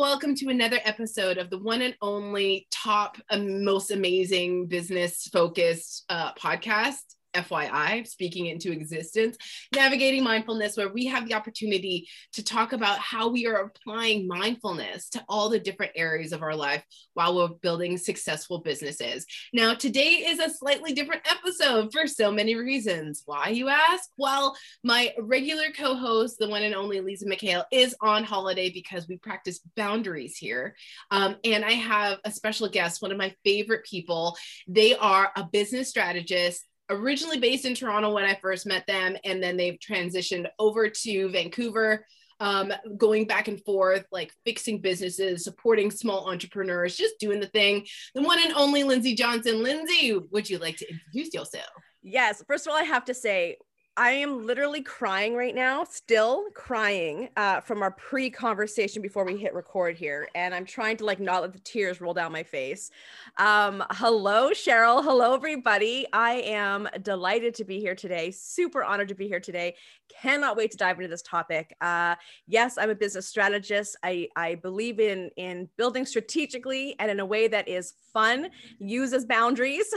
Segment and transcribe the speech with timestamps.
[0.00, 6.06] Welcome to another episode of the one and only top, um, most amazing business focused
[6.08, 7.02] uh, podcast
[7.34, 9.36] FYI, speaking into existence,
[9.74, 15.08] navigating mindfulness, where we have the opportunity to talk about how we are applying mindfulness
[15.10, 19.26] to all the different areas of our life while we're building successful businesses.
[19.52, 23.22] Now, today is a slightly different episode for so many reasons.
[23.26, 24.08] Why, you ask?
[24.16, 29.06] Well, my regular co host, the one and only Lisa McHale, is on holiday because
[29.08, 30.74] we practice boundaries here.
[31.10, 34.36] Um, and I have a special guest, one of my favorite people.
[34.66, 39.42] They are a business strategist originally based in Toronto when I first met them, and
[39.42, 42.06] then they've transitioned over to Vancouver,
[42.40, 47.86] um, going back and forth, like fixing businesses, supporting small entrepreneurs, just doing the thing.
[48.14, 49.62] The one and only Lindsay Johnson.
[49.62, 51.70] Lindsay, would you like to introduce yourself?
[52.02, 52.42] Yes.
[52.46, 53.58] First of all, I have to say,
[54.00, 59.36] I am literally crying right now, still crying uh, from our pre conversation before we
[59.36, 60.26] hit record here.
[60.34, 62.90] And I'm trying to like not let the tears roll down my face.
[63.36, 65.04] Um, hello, Cheryl.
[65.04, 66.06] Hello, everybody.
[66.14, 68.30] I am delighted to be here today.
[68.30, 69.74] Super honored to be here today.
[70.20, 71.74] Cannot wait to dive into this topic.
[71.80, 72.16] Uh,
[72.46, 73.96] yes, I'm a business strategist.
[74.02, 79.24] I, I believe in, in building strategically and in a way that is fun, uses
[79.24, 79.92] boundaries.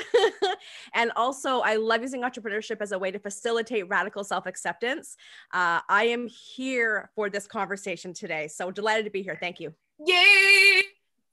[0.94, 5.16] and also, I love using entrepreneurship as a way to facilitate radical self acceptance.
[5.54, 8.48] Uh, I am here for this conversation today.
[8.48, 9.38] So delighted to be here.
[9.40, 9.74] Thank you.
[10.06, 10.84] Yay!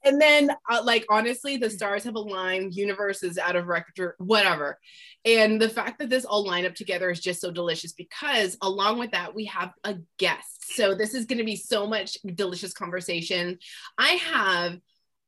[0.03, 4.79] And then, uh, like, honestly, the stars have aligned, universe is out of record, whatever.
[5.25, 8.99] And the fact that this all line up together is just so delicious because, along
[8.99, 10.73] with that, we have a guest.
[10.75, 13.59] So, this is going to be so much delicious conversation.
[13.97, 14.79] I have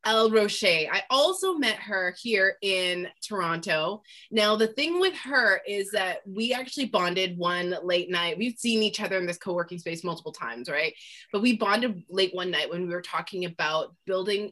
[0.06, 0.64] El Roche.
[0.64, 4.02] I also met her here in Toronto.
[4.32, 8.38] Now, the thing with her is that we actually bonded one late night.
[8.38, 10.94] We've seen each other in this co working space multiple times, right?
[11.32, 14.52] But we bonded late one night when we were talking about building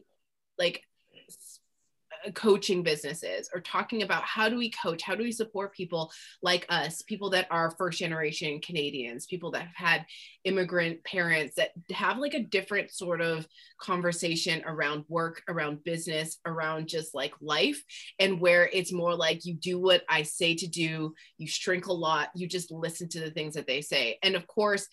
[0.58, 0.82] like
[2.26, 6.10] uh, coaching businesses or talking about how do we coach how do we support people
[6.42, 10.06] like us people that are first generation canadians people that have had
[10.44, 13.46] immigrant parents that have like a different sort of
[13.80, 17.82] conversation around work around business around just like life
[18.18, 21.92] and where it's more like you do what i say to do you shrink a
[21.92, 24.18] lot you just listen to the things that they say.
[24.22, 24.86] And of course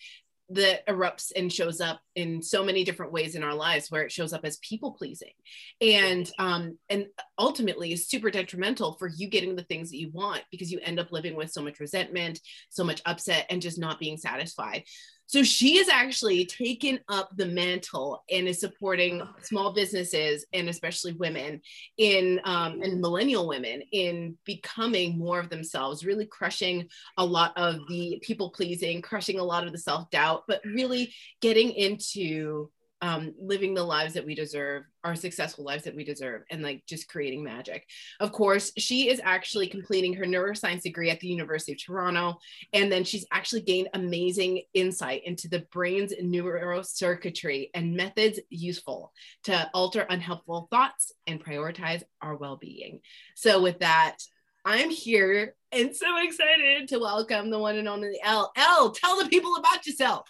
[0.50, 4.12] that erupts and shows up in so many different ways in our lives where it
[4.12, 5.32] shows up as people pleasing.
[5.80, 7.06] And um and
[7.38, 10.98] ultimately is super detrimental for you getting the things that you want because you end
[10.98, 14.84] up living with so much resentment so much upset and just not being satisfied
[15.30, 21.12] so she has actually taken up the mantle and is supporting small businesses and especially
[21.12, 21.60] women
[21.98, 27.76] in um, and millennial women in becoming more of themselves, really crushing a lot of
[27.88, 32.68] the people pleasing, crushing a lot of the self doubt, but really getting into
[33.02, 36.84] um, living the lives that we deserve, our successful lives that we deserve, and like
[36.86, 37.86] just creating magic.
[38.20, 42.38] Of course, she is actually completing her neuroscience degree at the University of Toronto.
[42.72, 49.12] And then she's actually gained amazing insight into the brain's neurocircuitry and methods useful
[49.44, 53.00] to alter unhelpful thoughts and prioritize our well being.
[53.34, 54.18] So, with that,
[54.64, 58.52] I'm here and so excited to welcome the one and only L.
[58.56, 60.28] L, tell the people about yourself.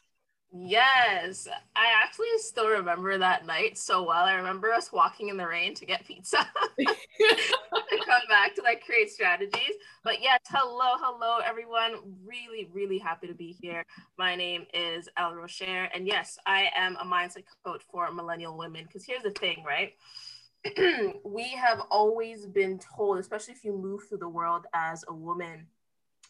[0.52, 1.46] Yes,
[1.76, 4.24] I actually still remember that night so well.
[4.24, 6.38] I remember us walking in the rain to get pizza
[6.78, 6.86] to
[8.04, 9.74] come back to like create strategies.
[10.02, 12.16] But yes, hello, hello, everyone.
[12.26, 13.84] Really, really happy to be here.
[14.18, 18.84] My name is El Rocher, and yes, I am a mindset coach for millennial women.
[18.86, 19.92] Because here's the thing, right?
[21.24, 25.66] we have always been told, especially if you move through the world as a woman,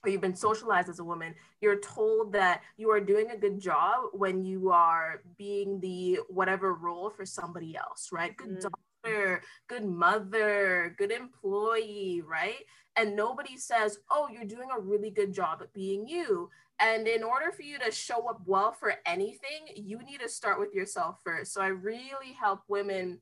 [0.05, 3.61] or you've been socialized as a woman, you're told that you are doing a good
[3.61, 8.37] job when you are being the whatever role for somebody else, right?
[8.37, 8.71] Good mm.
[9.05, 12.65] daughter, good mother, good employee, right?
[12.97, 16.51] And nobody says, oh, you're doing a really good job at being you.
[16.81, 20.59] And in order for you to show up well for anything, you need to start
[20.59, 21.53] with yourself first.
[21.53, 23.21] So I really help women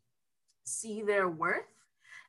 [0.64, 1.64] see their worth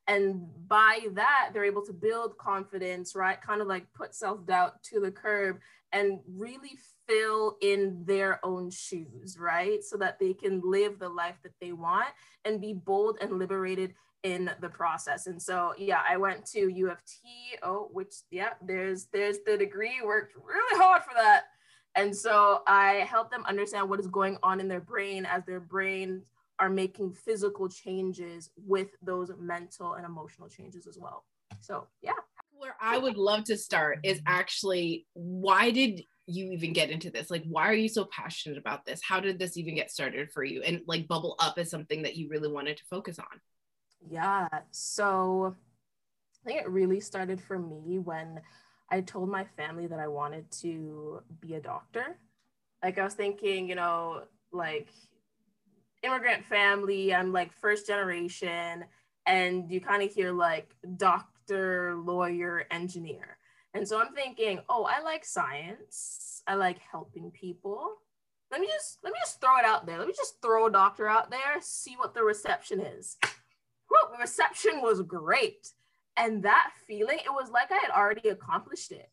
[0.09, 3.41] and by that they're able to build confidence right?
[3.41, 5.59] Kind of like put self-doubt to the curb
[5.93, 6.77] and really
[7.07, 9.83] fill in their own shoes right?
[9.83, 12.09] So that they can live the life that they want
[12.43, 15.27] and be bold and liberated in the process.
[15.27, 19.55] And so yeah i went to u of t oh which yeah there's there's the
[19.57, 21.43] degree worked really hard for that.
[21.95, 25.59] And so i helped them understand what is going on in their brain as their
[25.59, 26.23] brain
[26.59, 31.25] are making physical changes with those mental and emotional changes as well.
[31.61, 32.11] So, yeah.
[32.51, 37.31] Where I would love to start is actually why did you even get into this?
[37.31, 38.99] Like, why are you so passionate about this?
[39.01, 40.61] How did this even get started for you?
[40.61, 43.39] And like bubble up as something that you really wanted to focus on?
[44.09, 44.47] Yeah.
[44.71, 45.55] So
[46.45, 48.41] I think it really started for me when
[48.89, 52.17] I told my family that I wanted to be a doctor.
[52.83, 54.89] Like I was thinking, you know, like
[56.03, 58.85] immigrant family, I'm like first generation,
[59.25, 63.37] and you kind of hear like doctor, lawyer, engineer.
[63.73, 66.41] And so I'm thinking, oh, I like science.
[66.47, 67.97] I like helping people.
[68.51, 69.99] Let me just let me just throw it out there.
[69.99, 73.17] Let me just throw a doctor out there, see what the reception is.
[74.11, 75.73] The reception was great.
[76.17, 79.09] And that feeling, it was like I had already accomplished it.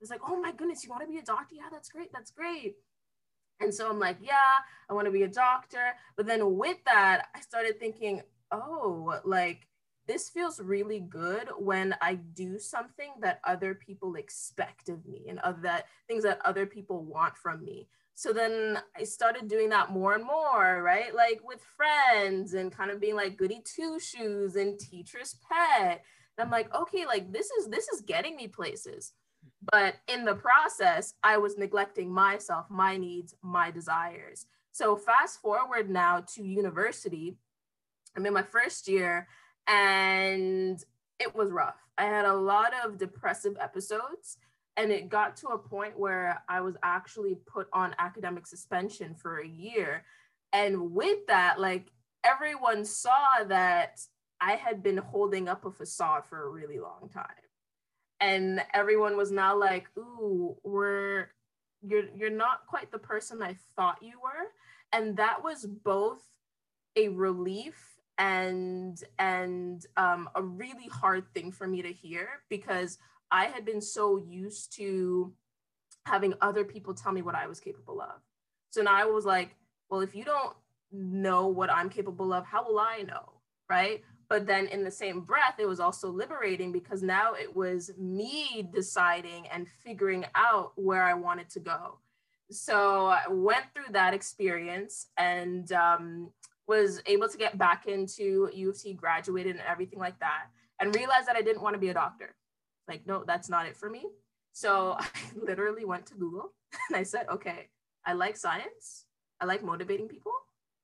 [0.00, 1.54] It's like, oh my goodness, you want to be a doctor?
[1.54, 2.12] Yeah, that's great.
[2.12, 2.76] That's great.
[3.60, 4.58] And so I'm like, yeah,
[4.88, 5.94] I want to be a doctor.
[6.16, 9.66] But then with that, I started thinking, oh, like
[10.06, 15.38] this feels really good when I do something that other people expect of me and
[15.40, 17.88] of that things that other people want from me.
[18.14, 21.14] So then I started doing that more and more, right?
[21.14, 26.04] Like with friends and kind of being like goody two shoes and teacher's pet.
[26.36, 29.12] And I'm like, okay, like this is this is getting me places.
[29.70, 34.46] But in the process, I was neglecting myself, my needs, my desires.
[34.72, 37.36] So fast forward now to university.
[38.16, 39.28] I'm in my first year
[39.66, 40.82] and
[41.18, 41.76] it was rough.
[41.98, 44.38] I had a lot of depressive episodes
[44.76, 49.38] and it got to a point where I was actually put on academic suspension for
[49.38, 50.04] a year.
[50.52, 51.92] And with that, like
[52.24, 54.00] everyone saw that
[54.40, 57.39] I had been holding up a facade for a really long time
[58.20, 61.28] and everyone was now like ooh we're
[61.82, 64.48] you're you're not quite the person i thought you were.
[64.92, 66.22] And that was both
[66.96, 67.76] a relief
[68.18, 72.98] and and um, a really hard thing for me to hear because
[73.30, 75.32] i had been so used to
[76.06, 78.20] having other people tell me what i was capable of.
[78.70, 79.56] So now i was like
[79.88, 80.54] well if you don't
[80.92, 83.32] know what i'm capable of how will i know?
[83.68, 87.90] Right but then in the same breath it was also liberating because now it was
[87.98, 91.98] me deciding and figuring out where i wanted to go.
[92.50, 96.30] So i went through that experience and um,
[96.66, 100.44] was able to get back into u of t graduated and everything like that
[100.78, 102.34] and realized that i didn't want to be a doctor.
[102.88, 104.06] Like no that's not it for me.
[104.52, 106.52] So i literally went to google
[106.88, 107.68] and i said okay
[108.06, 109.06] i like science.
[109.42, 110.32] I like motivating people.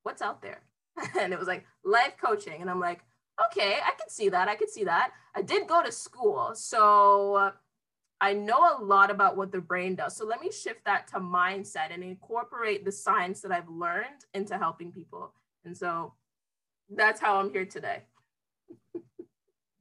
[0.03, 0.63] What's out there?
[1.21, 2.61] And it was like life coaching.
[2.63, 3.03] And i'm like
[3.45, 4.49] okay, I can see that.
[4.49, 5.13] I can see that.
[5.35, 7.53] I did go to school, so
[8.21, 10.17] I know a lot about what the brain does.
[10.17, 14.57] So let me shift that to mindset and incorporate the science that I've learned into
[14.57, 15.35] helping people.
[15.65, 16.15] And so
[16.89, 18.03] that's how I'm here today.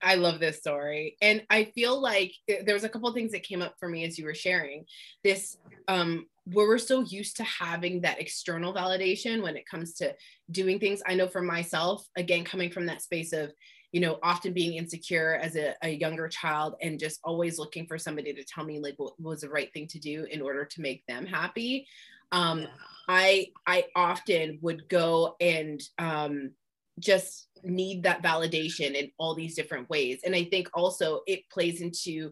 [0.01, 1.17] I love this story.
[1.21, 4.19] And I feel like there was a couple things that came up for me as
[4.19, 4.85] you were sharing.
[5.23, 5.57] This
[5.87, 10.13] um where we're so used to having that external validation when it comes to
[10.51, 11.01] doing things.
[11.05, 13.51] I know for myself, again, coming from that space of,
[13.91, 17.97] you know, often being insecure as a, a younger child and just always looking for
[17.97, 20.81] somebody to tell me like what was the right thing to do in order to
[20.81, 21.87] make them happy.
[22.31, 22.67] Um, yeah.
[23.07, 26.51] I I often would go and um,
[26.99, 30.19] just need that validation in all these different ways.
[30.23, 32.31] And I think also it plays into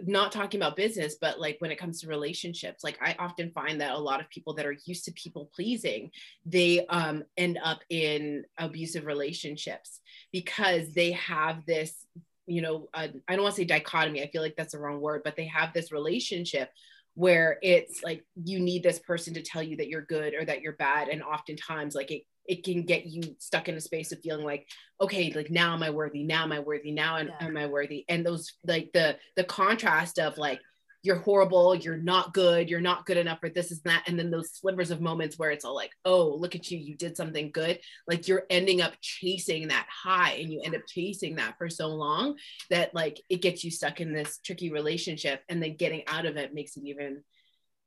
[0.00, 3.80] not talking about business, but like when it comes to relationships, like I often find
[3.80, 6.10] that a lot of people that are used to people pleasing,
[6.44, 10.00] they um, end up in abusive relationships
[10.32, 12.06] because they have this,
[12.46, 14.22] you know, uh, I don't want to say dichotomy.
[14.22, 16.70] I feel like that's the wrong word, but they have this relationship
[17.14, 20.60] where it's like you need this person to tell you that you're good or that
[20.60, 24.20] you're bad, and oftentimes like it it can get you stuck in a space of
[24.20, 24.68] feeling like
[25.00, 26.22] okay like now am i worthy?
[26.22, 26.90] Now am i worthy?
[26.90, 27.46] Now am, yeah.
[27.46, 28.04] am i worthy?
[28.08, 30.60] And those like the the contrast of like
[31.02, 34.28] you're horrible you're not good you're not good enough for this is that and then
[34.28, 37.50] those slivers of moments where it's all like oh look at you you did something
[37.52, 37.78] good.
[38.08, 41.88] Like you're ending up chasing that high and you end up chasing that for so
[41.88, 42.36] long
[42.70, 46.36] that like it gets you stuck in this tricky relationship and then getting out of
[46.36, 47.22] it makes it even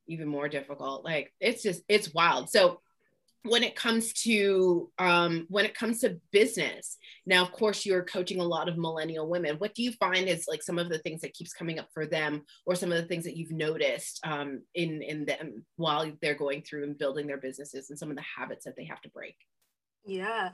[0.09, 1.05] even more difficult.
[1.05, 2.49] Like it's just it's wild.
[2.49, 2.81] So
[3.43, 8.39] when it comes to um, when it comes to business now of course you're coaching
[8.39, 9.55] a lot of millennial women.
[9.57, 12.05] What do you find is like some of the things that keeps coming up for
[12.05, 16.33] them or some of the things that you've noticed um, in in them while they're
[16.33, 19.09] going through and building their businesses and some of the habits that they have to
[19.09, 19.35] break?
[20.05, 20.51] Yeah.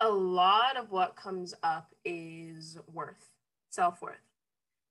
[0.00, 3.28] A lot of what comes up is worth
[3.70, 4.14] self-worth.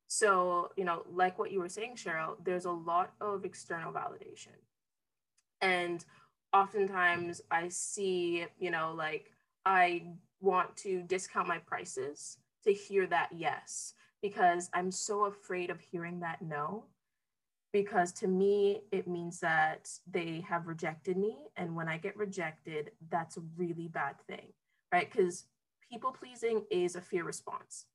[0.08, 4.58] So you know like what you were saying cheryl there's a lot of external validation.
[5.62, 6.04] And
[6.56, 9.32] oftentimes I see, you know, like
[9.66, 10.04] I
[10.42, 16.22] want to discount my prices to hear that yes, because I'm so afraid of hearing
[16.22, 16.86] that no.
[17.74, 22.92] because to me it means that they have rejected me and when i get rejected
[23.10, 24.54] that's a really bad thing
[24.94, 25.46] right because
[25.92, 27.86] people pleasing is a fear response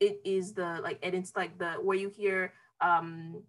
[0.00, 3.42] it is the like and it's like the where you hear um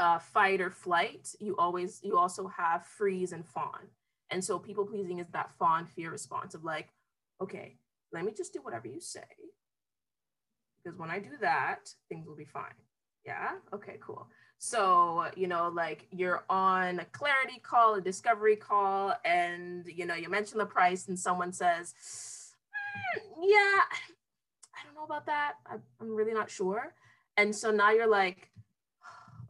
[0.00, 3.86] uh, fight or flight you always you also have freeze and fawn.
[4.30, 6.88] And so people pleasing is that fawn fear response of like
[7.40, 7.76] okay
[8.12, 9.30] let me just do whatever you say.
[10.82, 12.78] Because when i do that things will be fine.
[13.24, 13.50] Yeah?
[13.74, 14.26] Okay cool.
[14.62, 20.14] So, you know, like you're on a clarity call, a discovery call, and, you know,
[20.14, 21.94] you mention the price and someone says,
[23.16, 23.80] mm, yeah,
[24.76, 25.54] I don't know about that.
[25.66, 26.94] I, I'm really not sure.
[27.38, 28.49] And so now you're like,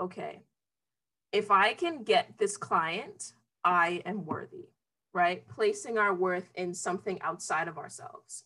[0.00, 0.42] okay,
[1.33, 3.33] if I can get this client,
[3.64, 4.69] I am worthy,
[5.12, 5.47] right?
[5.47, 8.45] Placing our worth in something outside of ourselves.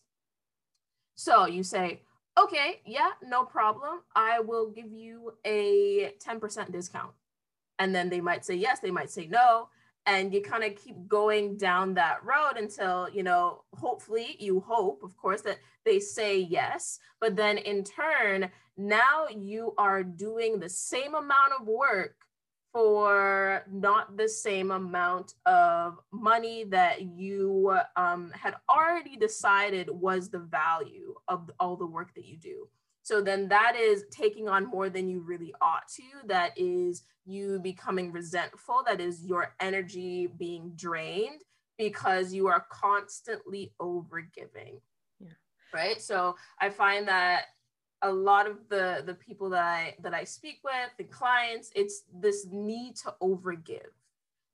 [1.15, 2.01] So you say,
[2.37, 4.01] okay, yeah, no problem.
[4.15, 7.13] I will give you a 10% discount.
[7.79, 9.69] And then they might say yes, they might say no.
[10.05, 15.01] And you kind of keep going down that road until, you know, hopefully you hope,
[15.03, 16.99] of course, that they say yes.
[17.19, 22.15] But then in turn, now you are doing the same amount of work
[22.75, 30.39] for not the same amount of money that you um, had already decided was the
[30.39, 32.67] value of all the work that you do.
[33.05, 36.27] So then that is taking on more than you really ought to.
[36.27, 38.81] That is you becoming resentful.
[38.83, 41.41] That is your energy being drained
[41.77, 44.81] because you are constantly overgiving.
[45.19, 45.29] Yeah.
[45.71, 46.01] Right.
[46.01, 47.43] So I find that
[48.01, 52.05] a lot of the the people that I that I speak with, the clients, it's
[52.11, 53.93] this need to overgive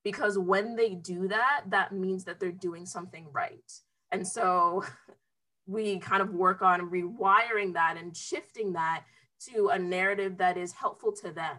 [0.04, 3.72] because when they do that, that means that they're doing something right.
[4.12, 4.84] And so
[5.68, 9.04] we kind of work on rewiring that and shifting that
[9.52, 11.58] to a narrative that is helpful to them,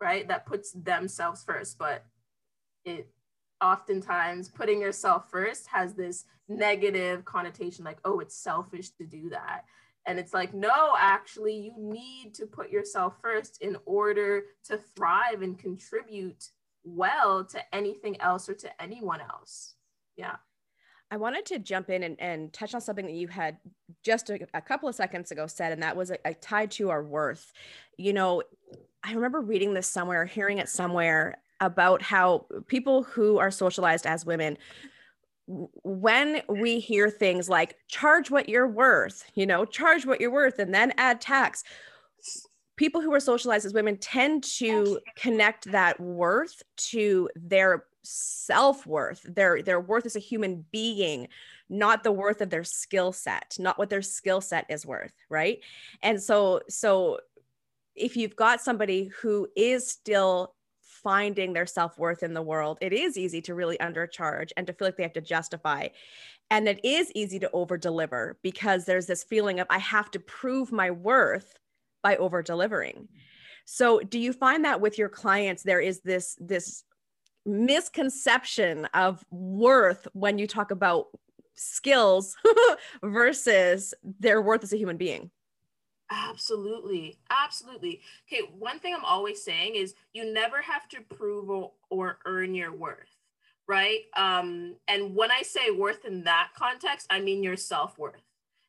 [0.00, 0.26] right?
[0.28, 1.78] That puts themselves first.
[1.78, 2.04] But
[2.84, 3.08] it
[3.60, 9.64] oftentimes putting yourself first has this negative connotation like, oh, it's selfish to do that.
[10.06, 15.42] And it's like, no, actually, you need to put yourself first in order to thrive
[15.42, 16.48] and contribute
[16.82, 19.74] well to anything else or to anyone else.
[20.16, 20.36] Yeah.
[21.10, 23.56] I wanted to jump in and, and touch on something that you had
[24.04, 26.90] just a, a couple of seconds ago said, and that was a, a tied to
[26.90, 27.52] our worth.
[27.96, 28.42] You know,
[29.02, 34.26] I remember reading this somewhere, hearing it somewhere about how people who are socialized as
[34.26, 34.58] women
[35.82, 40.58] when we hear things like charge what you're worth, you know, charge what you're worth
[40.58, 41.64] and then add tax,
[42.76, 49.62] people who are socialized as women tend to connect that worth to their self-worth their
[49.62, 51.28] their worth as a human being
[51.68, 55.60] not the worth of their skill set not what their skill set is worth right?
[56.02, 57.20] And so so
[57.94, 63.18] if you've got somebody who is still finding their self-worth in the world it is
[63.18, 65.88] easy to really undercharge and to feel like they have to justify.
[66.50, 70.20] And it is easy to over deliver because there's this feeling of i have to
[70.20, 71.58] prove my worth
[72.02, 73.08] by over delivering
[73.64, 76.84] so do you find that with your clients there is this this
[77.48, 81.06] misconception of worth when you talk about
[81.54, 82.36] skills
[83.02, 85.30] versus their worth as a human being
[86.10, 87.18] Absolutely.
[87.30, 88.00] Absolutely.
[88.26, 88.48] Okay.
[88.58, 93.14] One thing I'm always saying is you never have to prove or, earn your worth,
[93.66, 94.00] right?
[94.16, 98.22] Um, and when I say worth in that context, I mean your self worth.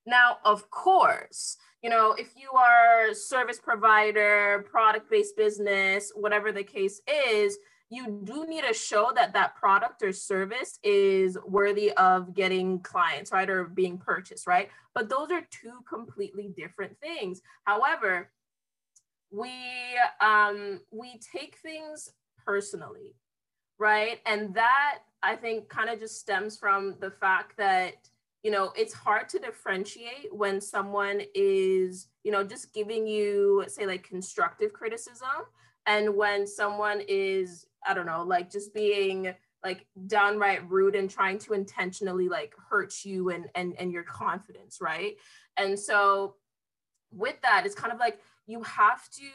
[0.05, 6.63] Now, of course, you know, if you are service provider, product based business, whatever the
[6.63, 7.57] case is,
[7.89, 13.31] you do need to show that that product or service is worthy of getting clients,
[13.31, 13.49] right?
[13.49, 14.69] Or being purchased, right?
[14.93, 17.41] But those are two completely different things.
[17.63, 18.29] However,
[19.31, 19.51] we
[20.21, 22.09] um, we take things
[22.45, 23.15] personally,
[23.79, 24.19] right?
[24.25, 27.93] And that I think kind of just stems from the fact that
[28.43, 33.85] you know it's hard to differentiate when someone is you know just giving you say
[33.85, 35.45] like constructive criticism
[35.89, 41.39] and when someone is I don't know, like just being like downright rude and trying
[41.39, 45.15] to intentionally like hurt you and and and your confidence, right?
[45.57, 46.35] And so
[47.11, 49.29] with that, it's kind of like you have to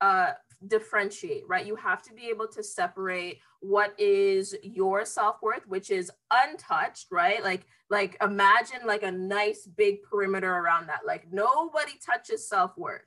[0.00, 0.32] uh
[0.66, 1.66] differentiate, right?
[1.66, 7.42] You have to be able to separate what is your self-worth, which is untouched, right?
[7.42, 11.00] Like, like imagine like a nice big perimeter around that.
[11.06, 13.02] Like nobody touches self-worth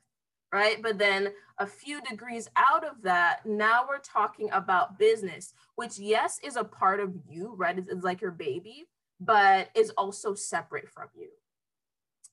[0.52, 0.82] right?
[0.82, 6.38] But then a few degrees out of that, now we're talking about business, which, yes,
[6.42, 7.78] is a part of you, right?
[7.78, 8.86] It's, it's like your baby,
[9.20, 11.28] but is also separate from you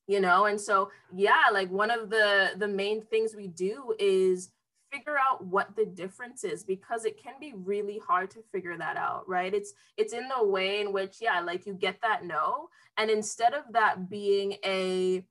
[0.07, 4.51] you know and so yeah like one of the the main things we do is
[4.91, 8.97] figure out what the difference is because it can be really hard to figure that
[8.97, 12.69] out right it's it's in the way in which yeah like you get that no
[12.97, 15.25] and instead of that being a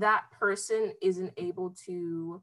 [0.00, 2.42] that person isn't able to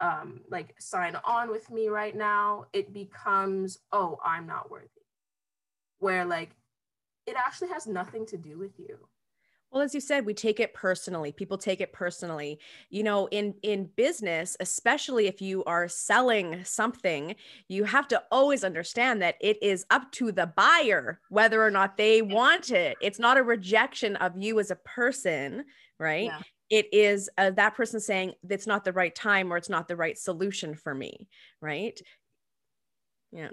[0.00, 4.88] um like sign on with me right now it becomes oh i'm not worthy.
[5.98, 6.50] Where like
[7.26, 8.98] it actually has nothing to do with you.
[9.70, 11.32] Well as you said we take it personally.
[11.32, 12.58] People take it personally.
[12.90, 17.34] You know in in business especially if you are selling something
[17.68, 21.96] you have to always understand that it is up to the buyer whether or not
[21.96, 22.98] they want it.
[23.00, 25.64] It's not a rejection of you as a person
[25.98, 26.26] right?
[26.26, 26.40] Yeah.
[26.70, 29.96] it is uh, that person saying it's not the right time or it's not the
[29.96, 31.28] right solution for me
[31.60, 32.00] right?
[33.32, 33.48] Yeah.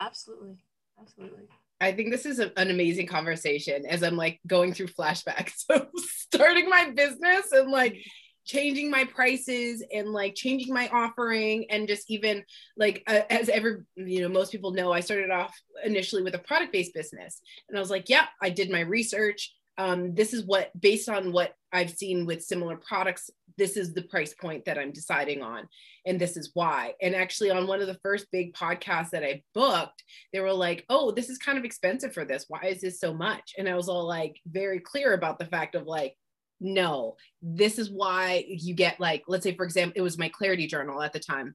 [0.00, 0.56] Absolutely.
[1.00, 1.42] Absolutely.
[1.80, 5.88] I think this is a, an amazing conversation as I'm like going through flashbacks of
[5.96, 7.96] starting my business and like
[8.44, 12.42] changing my prices and like changing my offering and just even
[12.76, 16.38] like uh, as ever you know most people know I started off initially with a
[16.38, 17.40] product based business.
[17.68, 21.32] And I was like yeah I did my research um, this is what based on
[21.32, 25.68] what I've seen with similar products this is the price point that I'm deciding on
[26.06, 26.94] and this is why.
[27.02, 30.86] And actually on one of the first big podcasts that I booked, they were like,
[30.88, 32.46] "Oh, this is kind of expensive for this.
[32.48, 35.74] Why is this so much?" And I was all like very clear about the fact
[35.74, 36.14] of like
[36.62, 40.66] no, this is why you get like let's say for example, it was my clarity
[40.66, 41.54] journal at the time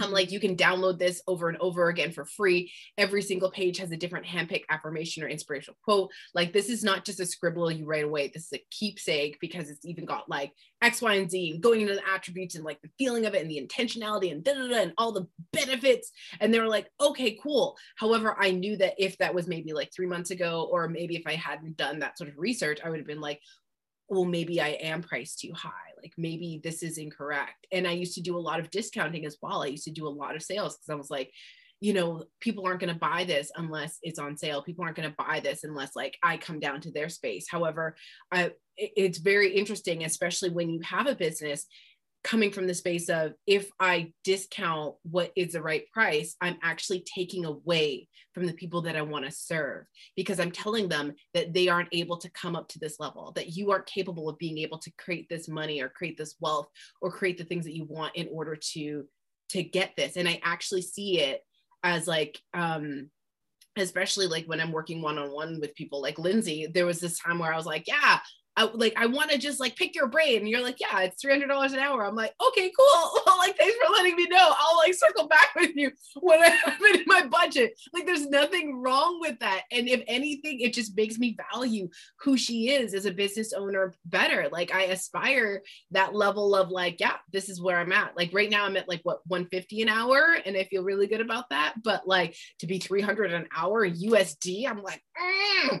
[0.00, 2.72] I'm like, you can download this over and over again for free.
[2.98, 6.10] Every single page has a different handpick affirmation or inspirational quote.
[6.34, 8.28] Like, this is not just a scribble you write away.
[8.28, 10.52] This is a keepsake because it's even got like
[10.82, 13.42] X, Y, and Z, and going into the attributes and like the feeling of it
[13.42, 16.10] and the intentionality and da da da and all the benefits.
[16.40, 17.76] And they were like, okay, cool.
[17.96, 21.26] However, I knew that if that was maybe like three months ago, or maybe if
[21.26, 23.40] I hadn't done that sort of research, I would have been like,
[24.08, 25.70] well, maybe I am priced too high.
[26.02, 27.66] Like maybe this is incorrect.
[27.72, 29.62] And I used to do a lot of discounting as well.
[29.62, 31.30] I used to do a lot of sales because I was like,
[31.80, 34.62] you know, people aren't going to buy this unless it's on sale.
[34.62, 37.46] People aren't going to buy this unless like I come down to their space.
[37.50, 37.96] However,
[38.32, 41.66] I, it's very interesting, especially when you have a business
[42.24, 47.04] coming from the space of if I discount what is the right price, I'm actually
[47.14, 49.84] taking away from the people that I want to serve
[50.16, 53.50] because I'm telling them that they aren't able to come up to this level, that
[53.54, 56.68] you aren't capable of being able to create this money or create this wealth
[57.02, 59.04] or create the things that you want in order to
[59.50, 60.16] to get this.
[60.16, 61.42] And I actually see it
[61.82, 63.10] as like um
[63.76, 67.18] especially like when I'm working one on one with people like Lindsay, there was this
[67.18, 68.20] time where I was like, yeah,
[68.56, 70.38] I, like I want to just like pick your brain.
[70.38, 72.04] And you're like, yeah, it's three hundred dollars an hour.
[72.04, 73.20] I'm like, okay, cool.
[73.26, 74.52] Well, like, thanks for letting me know.
[74.56, 75.90] I'll like circle back with you
[76.20, 77.78] when I have it in my budget.
[77.92, 79.62] Like, there's nothing wrong with that.
[79.72, 81.88] And if anything, it just makes me value
[82.20, 84.48] who she is as a business owner better.
[84.52, 88.16] Like, I aspire that level of like, yeah, this is where I'm at.
[88.16, 91.20] Like right now, I'm at like what 150 an hour, and I feel really good
[91.20, 91.74] about that.
[91.82, 95.80] But like to be 300 an hour USD, I'm like, mm,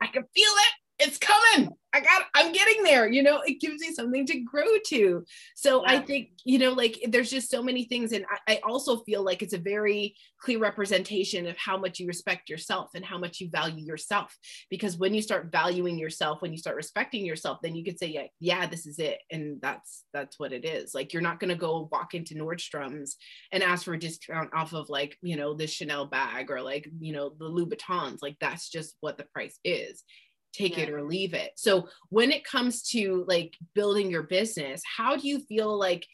[0.00, 1.70] I can feel it it's coming.
[1.94, 3.06] I got, I'm getting there.
[3.06, 5.24] You know, it gives me something to grow to.
[5.54, 5.92] So yeah.
[5.92, 8.12] I think, you know, like there's just so many things.
[8.12, 12.06] And I, I, also feel like it's a very clear representation of how much you
[12.06, 14.34] respect yourself and how much you value yourself.
[14.70, 18.06] Because when you start valuing yourself, when you start respecting yourself, then you could say,
[18.06, 19.18] yeah, yeah, this is it.
[19.30, 20.94] And that's, that's what it is.
[20.94, 23.16] Like, you're not going to go walk into Nordstrom's
[23.50, 26.88] and ask for a discount off of like, you know, this Chanel bag or like,
[27.00, 28.22] you know, the Louboutins.
[28.22, 30.04] Like, that's just what the price is
[30.52, 30.84] take yeah.
[30.84, 31.52] it or leave it.
[31.56, 36.06] So when it comes to like building your business, how do you feel like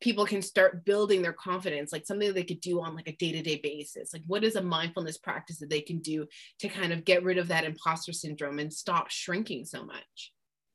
[0.00, 3.58] people can start building their confidence like something they could do on like a day-to-day
[3.62, 6.26] basis like what is a mindfulness practice that they can do
[6.58, 10.32] to kind of get rid of that imposter syndrome and stop shrinking so much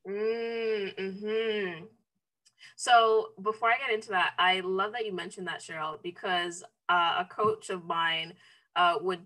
[0.08, 1.84] mm-hmm.
[2.76, 7.18] so before i get into that i love that you mentioned that cheryl because uh,
[7.20, 8.34] a coach of mine
[8.76, 9.22] uh, would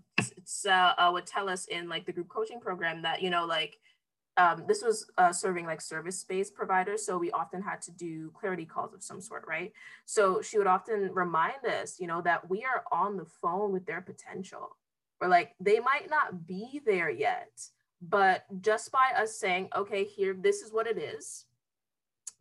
[0.66, 3.78] uh, uh, would tell us in like the group coaching program that you know like
[4.36, 8.64] um, this was uh, serving like service-based providers, so we often had to do clarity
[8.64, 9.72] calls of some sort, right?
[10.06, 13.86] So she would often remind us, you know, that we are on the phone with
[13.86, 14.76] their potential,
[15.20, 17.50] or like they might not be there yet,
[18.02, 21.44] but just by us saying, okay, here, this is what it is,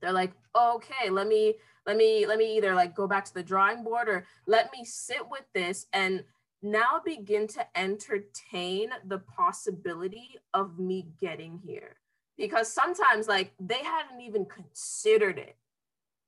[0.02, 3.44] they're like, okay, let me, let me, let me either like go back to the
[3.44, 6.24] drawing board or let me sit with this and
[6.64, 11.98] now begin to entertain the possibility of me getting here.
[12.38, 15.56] Because sometimes like they hadn't even considered it.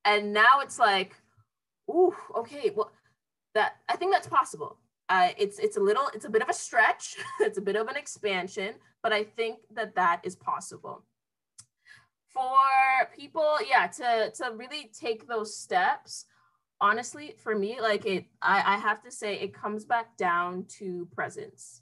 [0.04, 1.16] And now it's like
[1.90, 2.92] ooh okay well
[3.54, 4.78] that i think that's possible.
[5.08, 7.16] Uh, it's it's a little it's a bit of a stretch.
[7.40, 11.04] It's a bit of an expansion but i think that that is possible.
[12.34, 16.26] For people yeah to to really take those steps
[16.82, 21.08] honestly, for me, like it, I, I have to say, it comes back down to
[21.14, 21.82] presence.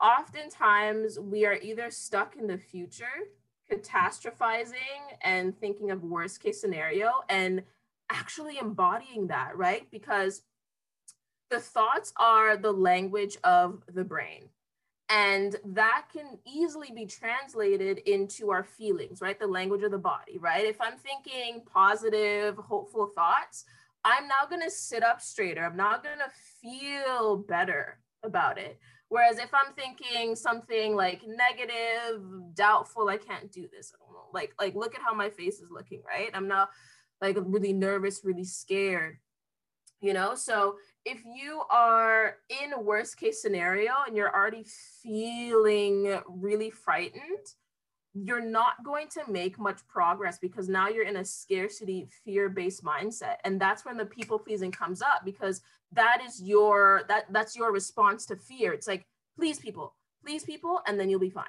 [0.00, 3.04] Oftentimes, we are either stuck in the future,
[3.70, 7.62] catastrophizing and thinking of worst case scenario, and
[8.10, 9.90] actually embodying that, right?
[9.90, 10.42] Because
[11.50, 14.48] the thoughts are the language of the brain.
[15.08, 19.38] And that can easily be translated into our feelings, right?
[19.38, 20.66] The language of the body, right?
[20.66, 23.64] If I'm thinking positive, hopeful thoughts,
[24.06, 25.64] I'm now going to sit up straighter.
[25.64, 26.30] I'm not going to
[26.62, 28.78] feel better about it.
[29.08, 32.22] Whereas if I'm thinking something like negative,
[32.54, 33.92] doubtful, I can't do this.
[33.92, 34.28] I don't know.
[34.32, 36.30] Like, like look at how my face is looking, right?
[36.34, 36.70] I'm not
[37.20, 39.18] like really nervous, really scared.
[40.00, 44.64] You know, so if you are in worst case scenario and you're already
[45.02, 47.46] feeling really frightened,
[48.24, 52.82] you're not going to make much progress because now you're in a scarcity fear based
[52.82, 53.36] mindset.
[53.44, 55.60] And that's when the people pleasing comes up because
[55.92, 58.72] that is your that that's your response to fear.
[58.72, 61.44] It's like please people please people and then you'll be fine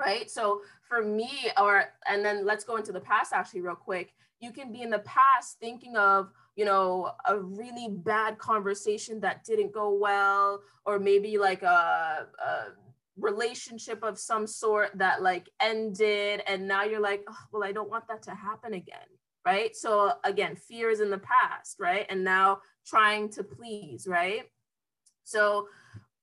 [0.00, 0.30] right?
[0.30, 4.14] So for me or and then let's go into the past actually real quick.
[4.40, 9.44] You can be in the past thinking of you know a really bad conversation that
[9.44, 12.56] didn't go well or maybe like a, a
[13.20, 17.90] relationship of some sort that like ended and now you're like oh, well i don't
[17.90, 19.06] want that to happen again
[19.44, 19.74] right?
[19.74, 22.06] So again fear is in the past right?
[22.08, 24.44] And now trying to please right?
[25.24, 25.68] So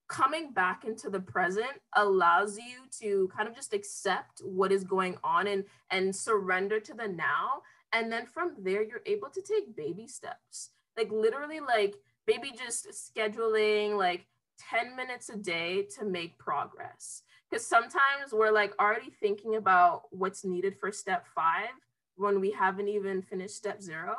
[0.08, 5.18] coming back into the present allows you to kind of just accept what is going
[5.24, 7.62] on and and surrender to the now.
[7.94, 10.72] And then from there you're able to take baby steps.
[10.96, 11.96] Like literally like
[12.28, 14.28] maybe just scheduling like
[14.72, 20.44] 10 minutes a day to make progress because sometimes we're like already thinking about what's
[20.44, 21.70] needed for step five
[22.16, 24.16] when we haven't even finished step zero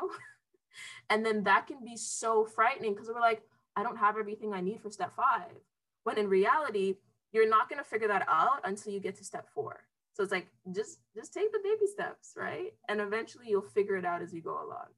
[1.11, 3.43] and then that can be so frightening because we're like
[3.77, 5.51] i don't have everything i need for step five
[6.05, 6.95] when in reality
[7.33, 9.81] you're not going to figure that out until you get to step four
[10.19, 12.75] so it's like just just take the baby steps, right?
[12.89, 14.89] And eventually you'll figure it out as you go along.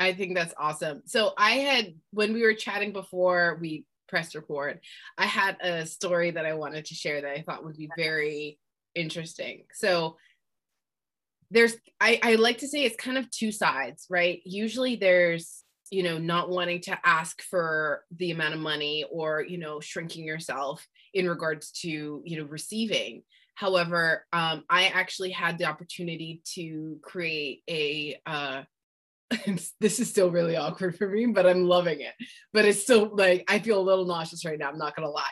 [0.00, 1.02] I think that's awesome.
[1.06, 4.80] So I had when we were chatting before we pressed record,
[5.16, 8.58] I had a story that I wanted to share that I thought would be very
[8.94, 9.64] interesting.
[9.72, 10.16] So
[11.50, 14.40] there's I, I like to say it's kind of two sides, right?
[14.44, 19.58] Usually there's you know not wanting to ask for the amount of money or you
[19.58, 23.22] know shrinking yourself in regards to you know receiving
[23.54, 28.62] however um, i actually had the opportunity to create a uh,
[29.80, 32.14] this is still really awkward for me but i'm loving it.
[32.52, 35.24] But it's still like i feel a little nauseous right now i'm not gonna lie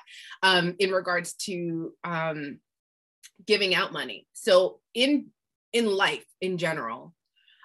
[0.42, 2.58] um, in regards to um,
[3.46, 4.26] giving out money.
[4.32, 5.26] So in
[5.72, 7.14] in life in general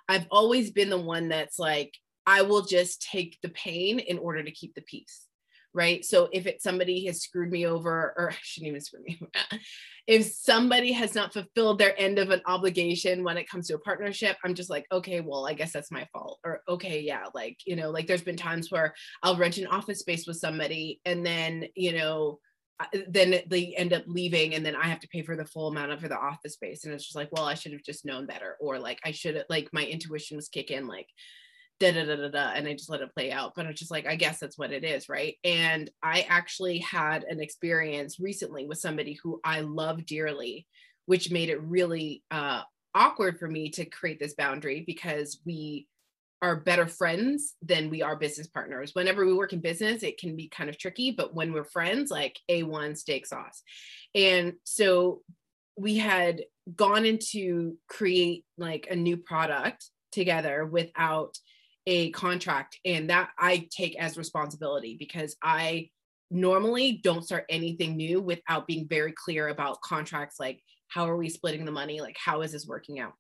[0.08, 1.94] i've always been the one that's like
[2.26, 5.27] i will just take the pain in order to keep the peace
[5.78, 6.04] right?
[6.04, 9.22] So if it's somebody has screwed me over, or I shouldn't even screw me,
[10.08, 13.80] if somebody has not fulfilled their end of an obligation when it comes to a
[13.80, 16.40] partnership, I'm just like, okay, well, I guess that's my fault.
[16.44, 20.00] Or okay, yeah, like, you know, like there's been times where I'll rent an office
[20.00, 22.40] space with somebody and then, you know,
[23.10, 25.92] then they end up leaving and then I have to pay for the full amount
[25.92, 26.86] of for the office space.
[26.86, 28.56] And it's just like, well, I should have just known better.
[28.60, 31.08] Or like I should have like my intuition was kick in like
[31.80, 33.54] da da da da da and I just let it play out.
[33.56, 35.36] But it's just like, I guess that's what it is, right?
[35.44, 40.68] And I actually had an experience recently with somebody who I love dearly,
[41.06, 42.62] which made it really uh,
[42.96, 45.88] awkward for me to create this boundary because we
[46.42, 48.92] are better friends than we are business partners.
[48.94, 52.12] Whenever we work in business, it can be kind of tricky, but when we're friends,
[52.12, 53.64] like A1 steak sauce.
[54.14, 55.22] And so
[55.78, 56.44] we had
[56.76, 61.38] gone into create like a new product together without
[61.88, 65.90] a contract and that I take as responsibility because I
[66.30, 71.30] normally don't start anything new without being very clear about contracts like how are we
[71.30, 73.14] splitting the money like how is this working out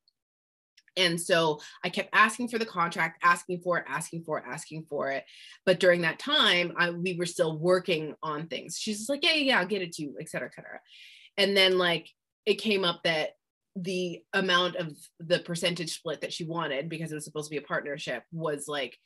[0.98, 4.88] and so I kept asking for the contract, asking for it, asking for it, asking
[4.90, 5.26] for it.
[5.64, 8.80] But during that time, I, we were still working on things.
[8.80, 10.80] She's just like, yeah, yeah, yeah, I'll get it to you, et cetera, et cetera.
[11.38, 12.10] And then like
[12.48, 13.37] it came up that
[13.80, 17.63] the amount of the percentage split that she wanted because it was supposed to be
[17.63, 18.98] a partnership was like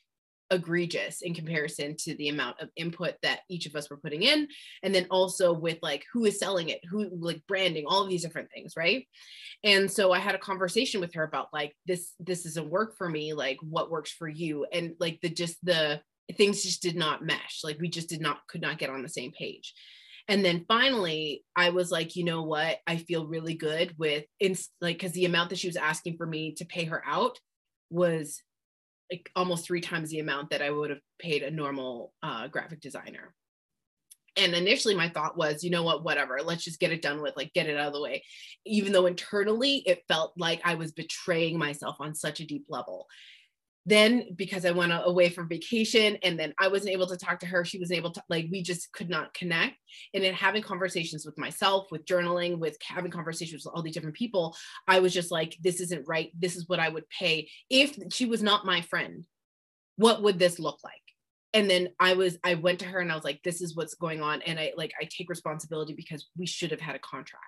[0.50, 4.48] egregious in comparison to the amount of input that each of us were putting in.
[4.84, 8.24] And then also with like who is selling it who like branding all of these
[8.24, 9.08] different things right?
[9.64, 13.10] And so i had a conversation with her about like this this doesn't work for
[13.10, 14.66] me like what works for you?
[14.72, 16.02] And like the just the
[16.38, 17.62] things just did not mesh.
[17.64, 19.74] Like we just did not could not get on the same page
[20.32, 24.56] and then finally i was like you know what i feel really good with in
[24.80, 27.38] like because the amount that she was asking for me to pay her out
[27.92, 28.42] was
[29.12, 32.80] like almost three times the amount that I would have paid a normal uh, graphic
[32.80, 33.36] designer.
[34.38, 37.36] And initially, my thought was, you know what, whatever, let's just get it done with,
[37.36, 38.24] like, get it out of the way.
[38.66, 43.08] Even though internally it felt like I was betraying myself on such a deep level
[43.86, 47.48] then because I went away for vacation and then I wasn't able to talk to
[47.48, 49.76] her, she wasn't able to like we just could not connect.
[50.14, 54.16] And then having conversations with myself, with journaling, with having conversations with all these different
[54.16, 54.56] people,
[54.88, 56.32] I was just like, this isn't right.
[56.38, 59.26] This is what I would pay if she was not my friend.
[59.96, 60.94] What would this look like?
[61.54, 63.96] And then I was I went to her and I was like, this is what's
[63.96, 64.44] going on.
[64.44, 67.46] And I like I take responsibility because we should have had a contract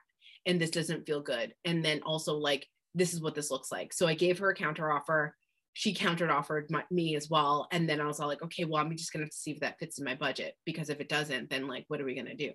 [0.48, 1.54] and this doesn't feel good.
[1.64, 3.94] And then also like this is what this looks like.
[3.94, 5.36] So I gave her a counter offer
[5.74, 8.82] she countered offered my, me as well and then i was all like okay well
[8.82, 11.50] i'm just have to see if that fits in my budget because if it doesn't
[11.50, 12.52] then like what are we gonna do?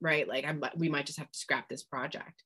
[0.00, 0.26] Right?
[0.28, 2.42] Like i'm we might just have to scrap this project.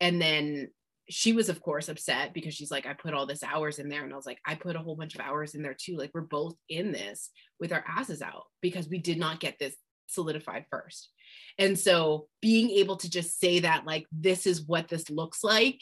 [0.00, 0.68] And then
[1.10, 4.04] she was of course upset because she's like i put all this hours in there
[4.04, 5.96] and i was like i put a whole bunch of hours in there too.
[5.96, 9.76] Like we're both in this with our asses out because we did not get this
[10.06, 11.10] solidified first.
[11.58, 15.80] And so being able to just say that like this is what this looks like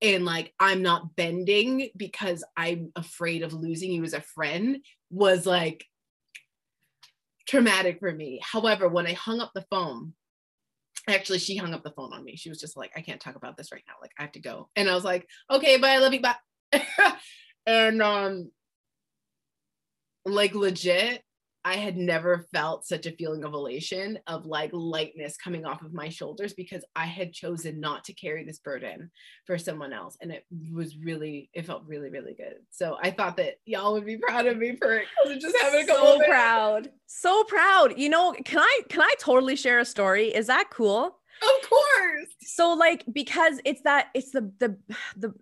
[0.00, 4.78] and like I'm not bending because I'm afraid of losing you as a friend
[5.10, 5.84] was like
[7.46, 8.40] traumatic for me.
[8.42, 10.12] However, when I hung up the phone,
[11.08, 12.36] actually she hung up the phone on me.
[12.36, 13.94] She was just like, I can't talk about this right now.
[14.00, 14.68] Like I have to go.
[14.76, 16.36] And I was like, okay, bye, I love you, bye.
[17.66, 18.50] and um
[20.24, 21.22] like legit,
[21.64, 25.92] I had never felt such a feeling of elation, of like lightness coming off of
[25.92, 29.10] my shoulders because I had chosen not to carry this burden
[29.44, 30.16] for someone else.
[30.20, 32.54] And it was really, it felt really, really good.
[32.70, 35.84] So I thought that y'all would be proud of me for it because just having
[35.84, 36.90] a couple so proud.
[37.06, 37.98] So proud.
[37.98, 40.28] You know, can I can I totally share a story?
[40.28, 41.18] Is that cool?
[41.42, 42.28] Of course.
[42.40, 44.76] So like because it's that it's the the
[45.16, 45.34] the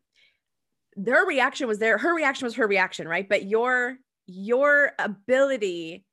[0.97, 3.29] their reaction was there, her reaction was her reaction, right?
[3.29, 6.05] But your your ability,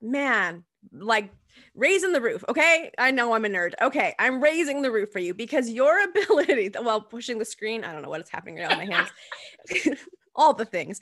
[0.00, 1.30] man, like
[1.74, 2.44] raising the roof.
[2.48, 2.90] Okay.
[2.98, 3.74] I know I'm a nerd.
[3.80, 4.14] Okay.
[4.18, 8.02] I'm raising the roof for you because your ability, well, pushing the screen, I don't
[8.02, 9.98] know what is happening right now on my hands.
[10.34, 11.00] all the things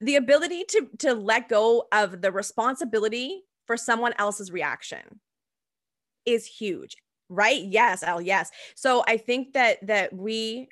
[0.00, 5.20] the ability to to let go of the responsibility for someone else's reaction
[6.26, 6.96] is huge
[7.28, 10.68] right yes al yes so i think that that we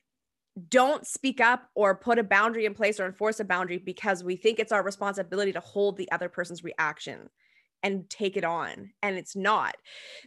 [0.68, 4.36] don't speak up or put a boundary in place or enforce a boundary because we
[4.36, 7.28] think it's our responsibility to hold the other person's reaction
[7.82, 9.76] and take it on and it's not.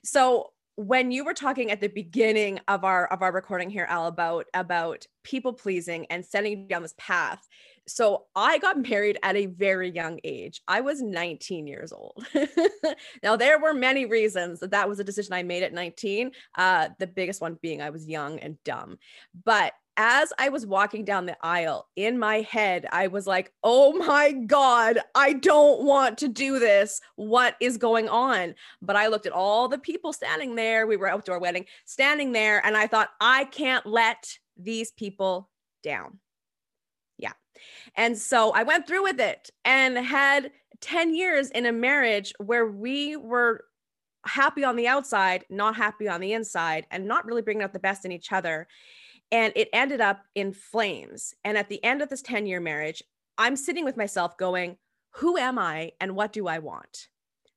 [0.04, 4.08] So when you were talking at the beginning of our of our recording here al
[4.08, 7.48] about about people pleasing and setting down this path
[7.86, 10.62] so i got married at a very young age.
[10.68, 12.26] I was 19 years old.
[13.24, 16.90] Now there were many reasons that that was a decision i made at 19 uh
[16.98, 18.98] the biggest one being i was young and dumb.
[19.46, 23.94] But as I was walking down the aisle in my head, I was like, oh
[23.94, 27.00] my God, I don't want to do this.
[27.16, 28.56] What is going on?
[28.82, 30.88] But I looked at all the people standing there.
[30.88, 35.50] We were outdoor wedding, standing there, and I thought, I can't let these people
[35.84, 36.20] down.
[37.18, 37.34] Yeah.
[37.96, 40.52] And so I went through with it and had
[40.82, 43.64] 10 years in a marriage where we were
[44.26, 47.80] happy on the outside, not happy on the inside, and not really bringing out the
[47.80, 48.68] best in each other
[49.32, 51.34] and it ended up in flames.
[51.44, 53.04] And at the end of this 10 year marriage,
[53.38, 54.78] I'm sitting with myself going,
[55.16, 57.08] who am I and what do I want?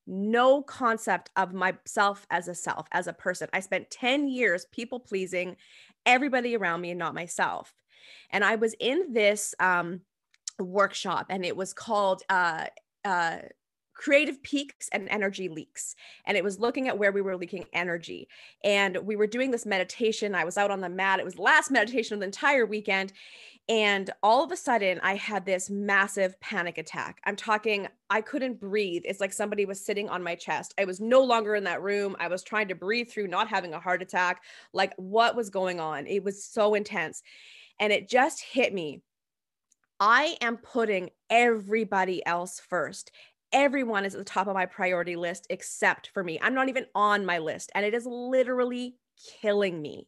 [0.07, 3.49] No concept of myself as a self, as a person.
[3.53, 5.57] I spent 10 years people pleasing
[6.05, 7.75] everybody around me and not myself.
[8.31, 10.03] And I was in this um,
[10.59, 12.67] workshop and it was called uh,
[13.05, 13.39] uh,
[13.97, 15.97] creative peaks and energy leaks.
[16.27, 18.29] And it was looking at where we were leaking energy.
[18.63, 20.35] And we were doing this meditation.
[20.35, 21.19] I was out on the mat.
[21.19, 23.13] It was the last meditation of the entire weekend.
[23.69, 27.21] And all of a sudden, I had this massive panic attack.
[27.25, 29.03] I'm talking, I couldn't breathe.
[29.05, 30.73] It's like somebody was sitting on my chest.
[30.79, 32.15] I was no longer in that room.
[32.21, 34.43] I was trying to breathe through not having a heart attack.
[34.73, 36.07] Like, what was going on?
[36.07, 37.23] It was so intense.
[37.81, 39.03] And it just hit me.
[39.99, 43.11] I am putting everybody else first
[43.57, 46.39] everyone is at the top of my priority list except for me.
[46.41, 48.97] I'm not even on my list, and it is literally
[49.41, 50.07] killing me.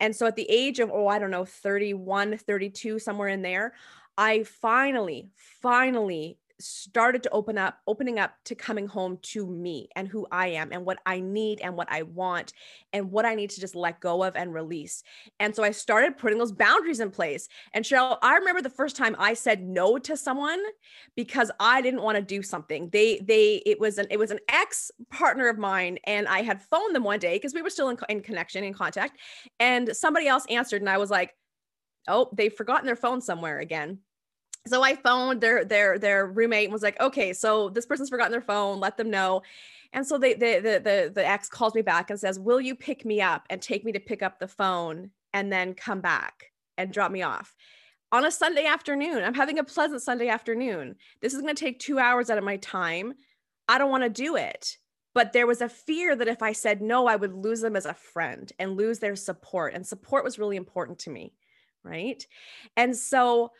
[0.00, 3.74] And so at the age of, oh, I don't know, 31, 32, somewhere in there,
[4.18, 5.30] I finally,
[5.62, 10.48] finally started to open up, opening up to coming home to me and who I
[10.48, 12.52] am and what I need and what I want
[12.92, 15.02] and what I need to just let go of and release.
[15.38, 17.48] And so I started putting those boundaries in place.
[17.72, 20.60] And Cheryl, I remember the first time I said no to someone
[21.16, 22.88] because I didn't want to do something.
[22.90, 26.62] They, they, it was an, it was an ex partner of mine, and I had
[26.62, 29.18] phoned them one day because we were still in, in connection, in contact,
[29.58, 31.34] and somebody else answered, and I was like,
[32.08, 33.98] oh, they've forgotten their phone somewhere again
[34.66, 38.32] so I phoned their their their roommate and was like, okay, so this person's forgotten
[38.32, 39.42] their phone, let them know.
[39.92, 42.74] And so they, the, the the the ex calls me back and says, "Will you
[42.74, 46.52] pick me up and take me to pick up the phone and then come back
[46.76, 47.54] and drop me off?"
[48.12, 50.96] On a Sunday afternoon, I'm having a pleasant Sunday afternoon.
[51.22, 53.14] This is going to take 2 hours out of my time.
[53.68, 54.76] I don't want to do it.
[55.14, 57.86] But there was a fear that if I said no, I would lose them as
[57.86, 59.74] a friend and lose their support.
[59.74, 61.34] And support was really important to me.
[61.82, 62.24] Right.
[62.76, 63.52] And so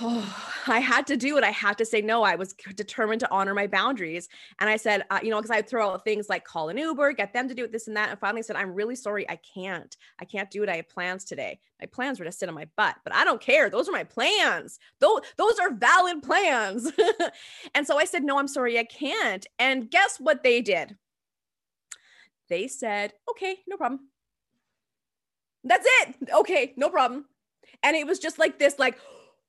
[0.00, 1.44] oh, I had to do it.
[1.44, 2.22] I had to say no.
[2.22, 4.28] I was determined to honor my boundaries.
[4.60, 7.12] And I said, uh, you know, because I'd throw out things like call an Uber,
[7.12, 8.10] get them to do it, this and that.
[8.10, 9.28] And finally said, I'm really sorry.
[9.28, 9.96] I can't.
[10.20, 10.68] I can't do it.
[10.68, 11.60] I have plans today.
[11.80, 13.68] My plans were to sit on my butt, but I don't care.
[13.68, 14.78] Those are my plans.
[15.00, 16.90] Those, those are valid plans.
[17.74, 18.78] and so I said, no, I'm sorry.
[18.78, 19.46] I can't.
[19.58, 20.96] And guess what they did?
[22.48, 24.08] They said, okay, no problem.
[25.64, 26.16] That's it.
[26.32, 27.24] Okay, no problem.
[27.82, 28.98] And it was just like this, like,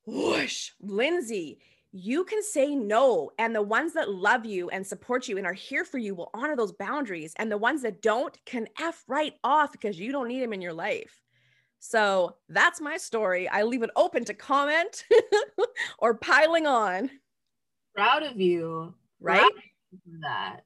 [0.05, 1.59] whoosh, Lindsay,
[1.91, 3.31] you can say no.
[3.37, 6.31] And the ones that love you and support you and are here for you will
[6.33, 7.33] honor those boundaries.
[7.37, 10.61] And the ones that don't can F right off because you don't need them in
[10.61, 11.21] your life.
[11.79, 13.47] So that's my story.
[13.47, 15.05] I leave it open to comment
[15.99, 17.09] or piling on.
[17.95, 18.95] Proud of you.
[19.19, 19.43] Right?
[19.43, 20.63] Of that.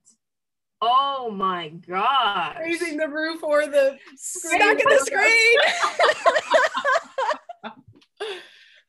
[0.79, 2.57] Oh my god.
[2.59, 5.57] Raising the roof or the stuck in the screen.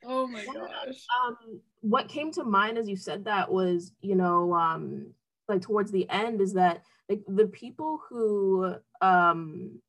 [0.05, 1.07] Oh my gosh.
[1.27, 5.13] Um, what came to mind as you said that was, you know, um,
[5.49, 9.81] like towards the end is that like the people who um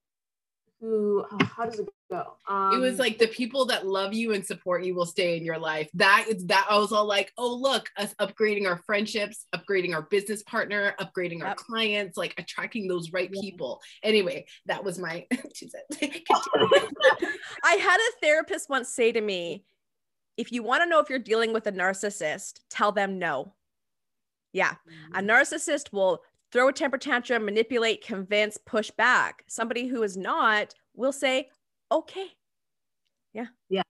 [0.80, 2.38] who how does it go?
[2.48, 5.43] Um, it was like the people that love you and support you will stay in
[5.43, 5.89] your life.
[5.95, 10.04] That is that I was all like, oh look, us upgrading our friendships, upgrading our
[10.04, 13.82] business partner, upgrading our clients, like attracting those right people.
[14.04, 15.28] Anyway, that was my
[17.63, 19.65] I had a therapist once say to me,
[20.39, 23.54] if you want to know if you're dealing with a narcissist, tell them no.
[24.54, 24.71] Yeah.
[24.71, 25.15] Mm-hmm.
[25.15, 26.23] A narcissist will
[26.54, 29.43] throw a temper tantrum, manipulate, convince, push back.
[29.49, 31.49] Somebody who is not will say,
[31.91, 32.28] okay.
[33.34, 33.47] Yeah.
[33.67, 33.82] Yeah.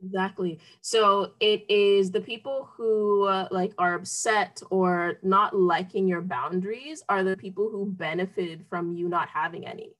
[0.00, 0.60] Exactly.
[0.80, 7.02] So it is the people who uh, like are upset or not liking your boundaries
[7.08, 9.96] are the people who benefited from you not having any.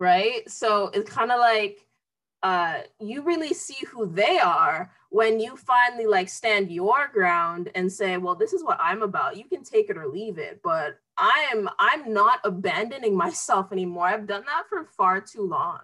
[0.00, 0.50] Right?
[0.50, 1.86] So it's kind of like
[2.42, 7.92] uh, you really see who they are when you finally like stand your ground and
[7.92, 9.36] say well this is what i'm about.
[9.36, 10.60] You can take it or leave it.
[10.62, 14.06] But i am i'm not abandoning myself anymore.
[14.06, 15.80] I've done that for far too long.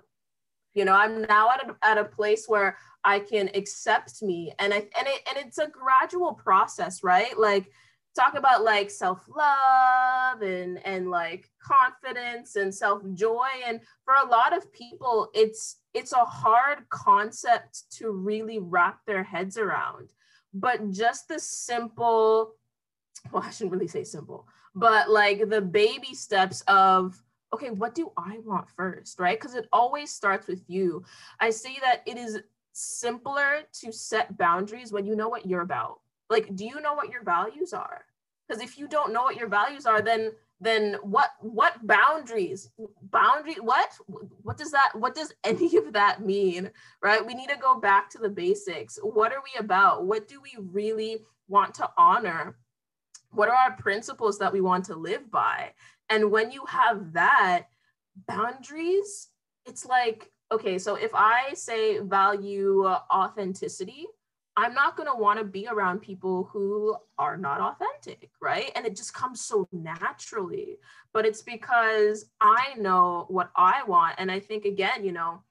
[0.75, 4.53] You know i'm now at a, at a place where i can accept me.
[4.59, 7.39] And i and it and it's a gradual process right?
[7.39, 7.71] Like
[8.17, 13.47] talk about like self-love and and like confidence and self-joy.
[13.67, 19.23] And for a lot of people it's it's a hard concept to really wrap their
[19.23, 20.11] heads around
[20.55, 22.55] but just the simple
[23.33, 27.21] well i shouldn't really say simple but like the baby steps of
[27.53, 29.19] okay what do i want first?
[29.19, 29.39] Right?
[29.39, 31.05] Because it always starts with you.
[31.41, 32.41] I say that it is
[32.73, 36.01] simpler to set boundaries when you know what you're about.
[36.31, 38.05] Like do you know what your values are?
[38.47, 42.71] Because if you don't know what your values are then then what what boundaries
[43.11, 43.91] boundary what
[44.43, 46.71] what does that what does any of that mean
[47.03, 47.25] right?
[47.25, 48.99] We need to go back to the basics.
[49.03, 50.07] What are we about?
[50.07, 51.19] What do we really
[51.49, 52.59] want to honor?
[53.31, 55.73] What are our principles that we want to live by?
[56.11, 57.67] And when you have that
[58.27, 59.29] boundaries
[59.67, 64.07] it's like okay so if i say value uh, authenticity
[64.59, 68.73] I'm not going to want to be around people who are not authentic, right?
[68.75, 70.79] And it just comes so naturally.
[71.13, 74.17] But it's because I know what I want.
[74.19, 75.45] And I think, again, you know,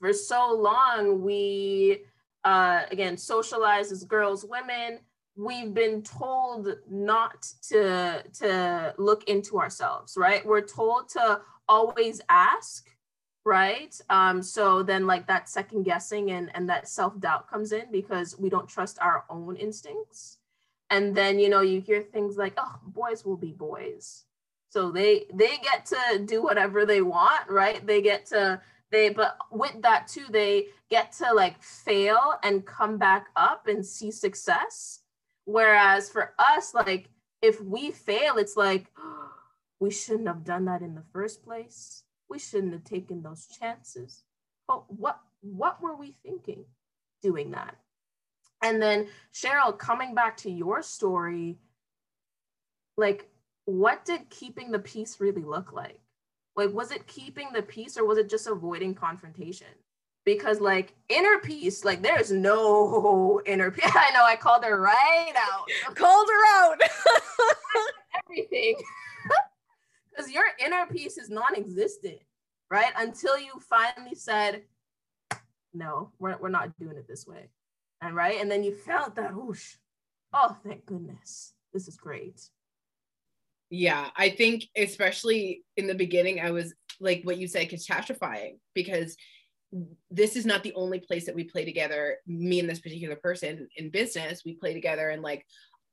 [0.00, 2.02] for so long, we,
[2.42, 4.98] uh, again, socialize as girls, women,
[5.36, 12.88] we've been told not to to look into ourselves right we're told to always ask
[13.48, 13.98] right?
[14.10, 18.50] Um so then like that second guessing and and that self-doubt comes in because we
[18.50, 20.36] don't trust our own instincts.
[20.90, 24.24] And then you know you hear things like oh boys will be boys.
[24.68, 27.84] So they they get to do whatever they want right?
[27.84, 32.98] They get to they but with that too they get to like fail and come
[32.98, 35.00] back up and see success.
[35.46, 37.08] Whereas for us like
[37.40, 38.92] if we fail it's like
[39.80, 44.24] we shouldn't have done that in the first place we shouldn't have taken those chances.
[44.66, 46.64] But what what were we thinking
[47.22, 47.76] doing that?
[48.62, 51.58] And then Cheryl, coming back to your story,
[52.96, 53.28] like
[53.64, 56.00] what did keeping the peace really look like?
[56.56, 59.68] Like was it keeping the peace or was it just avoiding confrontation?
[60.28, 63.90] because like inner peace, like there's no inner peace.
[63.94, 65.66] I know I called her right out.
[65.94, 66.80] called her out.
[68.24, 68.76] Everything.
[70.18, 72.18] Because your inner peace is non-existent,
[72.72, 72.92] right?
[72.96, 74.62] Until you finally said,
[75.72, 77.50] no, we're, we're not doing it this way.
[78.02, 78.40] And right.
[78.40, 79.76] And then you felt that whoosh.
[80.32, 81.54] Oh, thank goodness.
[81.72, 82.40] This is great.
[83.70, 89.16] Yeah, I think especially in the beginning, I was like what you said, catastrophizing because
[90.10, 93.68] this is not the only place that we play together me and this particular person
[93.76, 95.44] in business we play together in like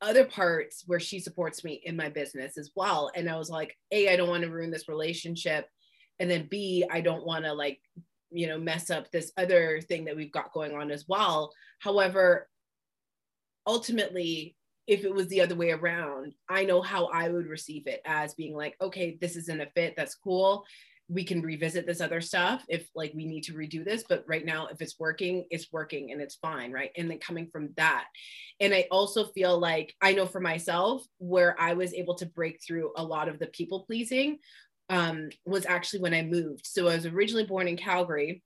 [0.01, 3.11] other parts where she supports me in my business as well.
[3.15, 5.67] And i was like a i don't want to ruin this relationship.
[6.19, 7.79] And then b i don't want to like
[8.31, 11.51] you know mess up this other thing that we've got going on as well.
[11.79, 12.47] However
[13.67, 14.55] ultimately
[14.87, 18.35] if it was the other way around i know how i would receive it as
[18.35, 19.95] being like okay this isn't a fit.
[19.97, 20.65] That's cool
[21.07, 24.45] we can revisit this other stuff if like we need to redo this but right
[24.45, 26.91] now if it's working it's working and it's fine right?
[26.97, 28.05] And then coming from that.
[28.59, 32.59] And i also feel like i know for myself where i was able to break
[32.65, 34.39] through a lot of the people pleasing
[34.89, 36.65] um, was actually when i moved.
[36.65, 38.43] So i was originally born in calgary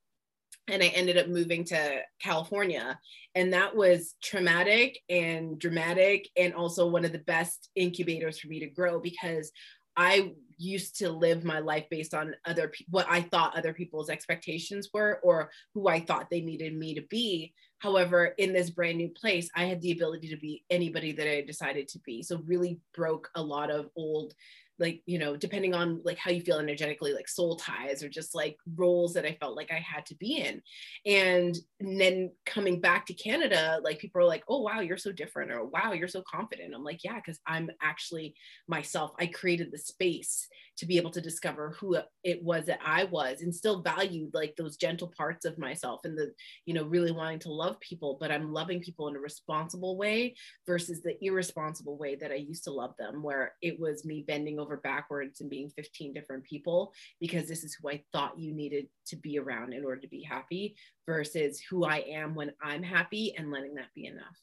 [0.70, 3.00] and I ended up moving to California.
[3.36, 8.60] And that was traumatic and dramatic, and also one of the best incubators for me
[8.60, 9.52] to grow because
[9.96, 14.90] I used to live my life based on other what I thought other people's expectations
[14.94, 17.54] were or who I thought they needed me to be.
[17.80, 21.42] However, in this brand new place, I had the ability to be anybody that I
[21.42, 22.22] decided to be.
[22.22, 24.34] So really broke a lot of old
[24.80, 28.34] like you know depending on like how you feel energetically like soul ties or just
[28.34, 30.62] like roles that i felt like i had to be in.
[31.06, 35.50] And, then coming back to canada like people are like oh wow you're so different
[35.50, 36.74] or wow you're so confident.
[36.76, 38.36] I'm like yeah because i'm actually
[38.68, 39.12] myself.
[39.20, 40.48] I created the space
[40.80, 44.56] to be able to discover who it was that I was and still valued like
[44.56, 46.32] those gentle parts of myself and the,
[46.66, 50.36] you know, really wanting to love people, but I'm loving people in a responsible way
[50.66, 54.58] versus the irresponsible way that I used to love them, where it was me bending
[54.58, 58.88] over backwards and being 15 different people because this is who I thought you needed
[59.08, 63.36] to be around in order to be happy versus who I am when I'm happy
[63.38, 64.38] and letting that be enough.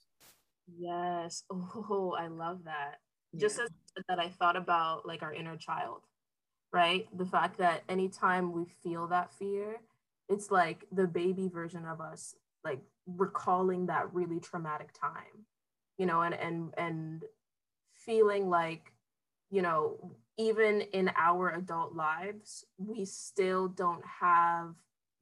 [0.79, 1.45] Yes.
[1.51, 2.97] Oh, I love that.
[3.33, 3.41] Yeah.
[3.41, 3.69] Just as
[4.09, 6.03] that I thought about like our inner child
[6.73, 7.07] right?
[7.17, 9.81] The fact that anytime we feel that fear,
[10.29, 15.47] it's like the baby version of us, like recalling that really traumatic time,
[15.99, 17.25] you know, and and and
[17.95, 18.93] feeling like,
[19.51, 24.75] you know, even in our adult lives, we still don't have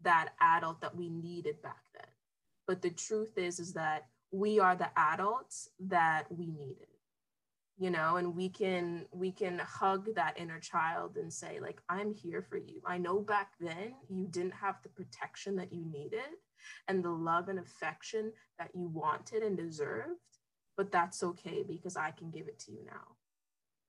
[0.03, 2.07] that adult that we needed back then.
[2.67, 6.89] But the truth is, is that we are the adults that we needed
[7.77, 12.13] you know and we can we can hug that inner child and say like i'm
[12.15, 16.39] here for you i know back then you didn't have the protection that you needed
[16.89, 20.21] and the love and affection that you wanted and deserved
[20.77, 23.17] but that's okay because i can give it to you now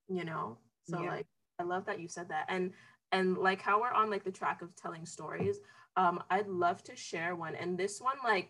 [0.08, 0.58] you know?
[0.90, 1.10] So yeah.
[1.10, 1.26] like
[1.60, 2.46] i love that you said that.
[2.50, 2.72] And
[3.12, 5.60] and like how we're on like the track of telling stories
[5.98, 7.56] um i'd love to share one.
[7.56, 8.50] And this one like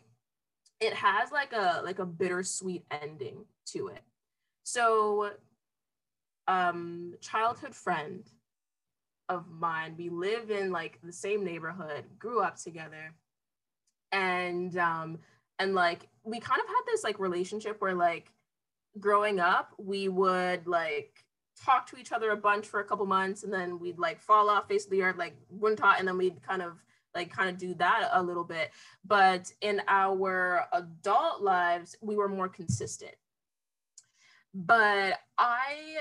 [0.79, 4.03] it has like a like a bittersweet ending to it.
[4.63, 5.31] So,
[6.47, 8.29] um, childhood friend
[9.29, 13.13] of mine, we live in like the same neighborhood, grew up together,
[14.11, 15.19] and um,
[15.59, 18.31] and like we kind of had this like relationship where like
[18.99, 21.24] growing up, we would like
[21.63, 24.49] talk to each other a bunch for a couple months, and then we'd like fall
[24.49, 26.83] off face of the earth, like wouldn't talk, and then we'd kind of
[27.13, 28.71] like kind of do that a little bit.
[29.05, 33.15] But in our adult lives, we were more consistent
[34.55, 35.97] but I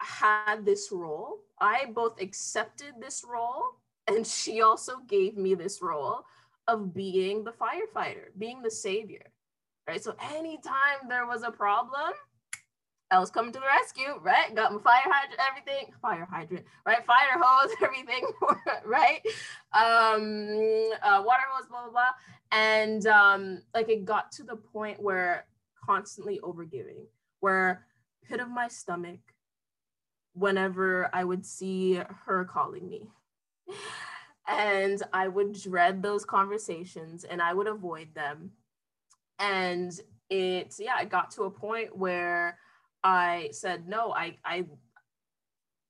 [0.00, 1.38] had this role.
[1.60, 3.62] I both accepted this role
[4.08, 6.24] and she also gave me this role
[6.66, 9.32] of being the firefighter, being the savior.
[9.86, 10.02] Right.
[10.02, 12.12] So anytime there was a problem,
[13.10, 14.54] Was coming to the rescue, right?
[14.54, 17.04] Got my fire hydrant, everything, fire hydrant, right?
[17.06, 18.26] Fire hose, everything,
[18.84, 19.20] right?
[19.72, 22.10] Um, uh, water hose, blah, blah, blah.
[22.52, 25.46] And um, like it got to the point where
[25.84, 27.06] constantly overgiving
[27.40, 27.86] where
[28.28, 29.20] pit of my stomach
[30.34, 33.08] whenever I would see her calling me.
[34.46, 38.52] And I would dread those conversations and I would avoid them.
[39.38, 39.92] And
[40.30, 42.58] it, yeah, it got to a point where
[43.04, 44.66] I said, no, I, I,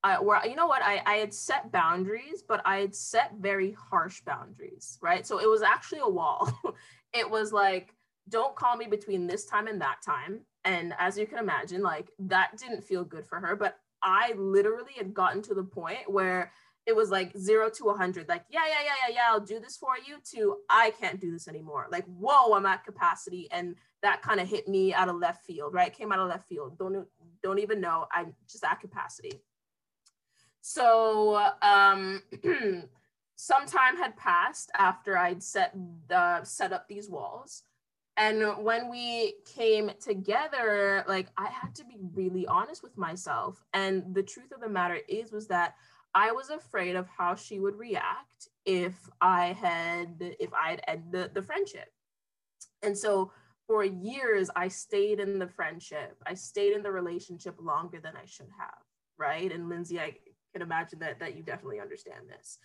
[0.03, 3.73] I, where you know what I, I had set boundaries, but I had set very
[3.73, 5.27] harsh boundaries, right?
[5.27, 6.53] So it was actually a wall.
[7.13, 7.95] it was like,
[8.29, 10.41] don't call me between this time and that time.
[10.65, 13.57] And as you can imagine, like that didn't feel good for her.
[13.57, 16.53] But I literally had gotten to the point where
[16.89, 19.77] it was like zero to 100 like yeah yeah yeah yeah yeah i'll do this
[19.77, 21.87] for you to i can't do this anymore.
[21.93, 25.75] Like whoa i'm at capacity and that kind of hit me out of left field
[25.75, 25.93] right?
[25.93, 26.79] Came out of left field.
[26.79, 27.07] Don't
[27.43, 28.07] don't even know.
[28.13, 29.43] I'm just at capacity.
[30.63, 32.23] So um
[33.37, 35.73] some time had passed after i'd set
[36.09, 37.63] the set up these walls
[38.17, 44.13] and when we came together like i had to be really honest with myself and
[44.13, 45.77] the truth of the matter is was that
[46.15, 51.13] I was afraid of how she would react if I had if I had ended
[51.13, 51.89] the, the friendship.
[52.83, 53.33] And so
[53.67, 56.17] for years I stayed in the friendship.
[56.27, 58.83] I stayed in the relationship longer than I should have,
[59.19, 59.53] right?
[59.53, 60.15] And Lindsay, I
[60.53, 62.59] can imagine that that you definitely understand this.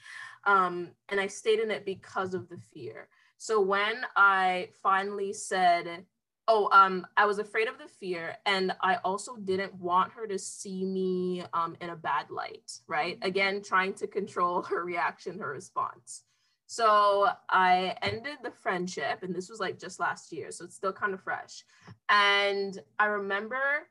[0.46, 3.10] Um, and I stayed in it because of the fear.
[3.38, 6.06] So when I finally said,
[6.48, 10.38] oh um i was afraid of the fear and i also didn't want her to
[10.38, 13.18] see me um in a bad light right?
[13.22, 16.24] Again trying to control her reaction her response.
[16.68, 20.94] So i ended the friendship and this was like just last year so it's still
[20.94, 21.64] kind of fresh.
[22.10, 23.88] And i remember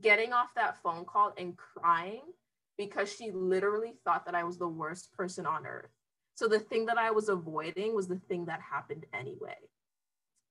[0.00, 2.22] getting off that phone call and crying
[2.78, 5.90] because she literally thought that i was the worst person on earth.
[6.34, 9.58] So the thing that i was avoiding was the thing that happened anyway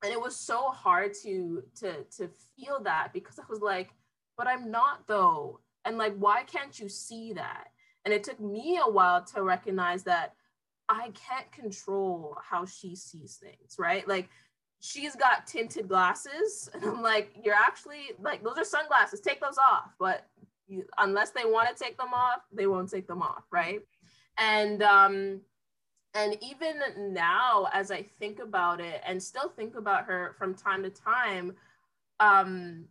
[0.04, 3.90] and it was so hard to to to feel that because i was like
[4.40, 5.60] but i'm not though.
[5.86, 7.68] And like why can't you see that?
[8.06, 10.34] And it took me a while to recognize that
[10.88, 14.08] i can't control how she sees things right?
[14.08, 14.30] Like
[14.80, 19.20] she's got tinted glasses and i'm like you're actually like those are sunglasses.
[19.20, 19.94] Take those off.
[20.00, 20.26] But
[20.68, 23.82] you, unless they want to take them off they won't take them off right?
[24.38, 25.42] And um
[26.14, 30.84] and even now as i think about it and still think about her from time
[30.84, 31.56] to time
[32.20, 32.86] um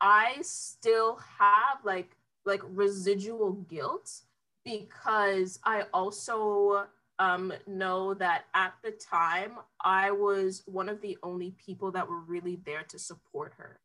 [0.00, 4.22] i still have like like residual guilt
[4.64, 6.86] because i also
[7.18, 12.20] um know that at the time i was one of the only people that were
[12.20, 13.78] really there to support her.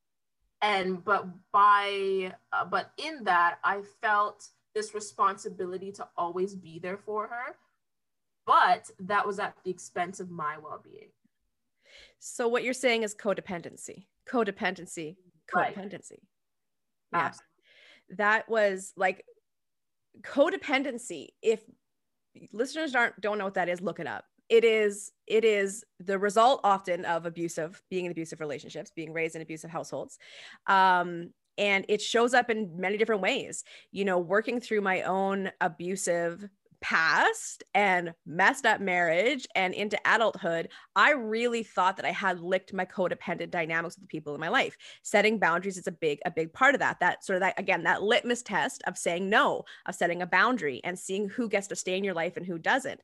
[0.62, 6.98] And but by uh, but in that i felt this responsibility to always be there
[6.98, 7.56] for her
[8.50, 11.10] but that was at the expense of my well-being.
[12.20, 15.16] So what you're saying is codependency codependency
[15.54, 16.20] codependency.
[17.12, 17.24] Right.
[17.24, 17.32] yeah
[18.18, 19.26] that was like
[20.22, 21.30] codependency.
[21.42, 21.64] If
[22.52, 24.26] listeners aren't don't know what that is look it up.
[24.50, 29.36] It is it is the result often of abusive being in abusive relationships being raised
[29.36, 30.18] in abusive households.
[30.68, 33.64] Um, and it shows up in many different ways.
[33.92, 36.50] You know working through my own abusive
[36.82, 42.74] past and messed up marriage and into adulthood, I really thought that I had licked
[42.74, 44.78] my codependent dynamics with the people in my life.
[45.04, 47.00] Setting boundaries is a big, a big part of that.
[47.00, 50.82] That sort of that again, that litmus test of saying no, of setting a boundary
[50.84, 53.02] and seeing who gets to stay in your life and who doesn't.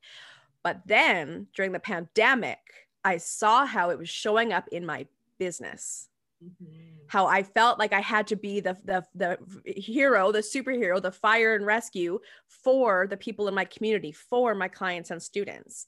[0.62, 2.58] But then during the pandemic,
[3.04, 5.06] I saw how it was showing up in my
[5.38, 6.08] business
[6.44, 6.95] Mm-hmm.
[7.08, 11.12] How I felt like I had to be the, the the hero, the superhero, the
[11.12, 15.86] fire and rescue for the people in my community, for my clients and students.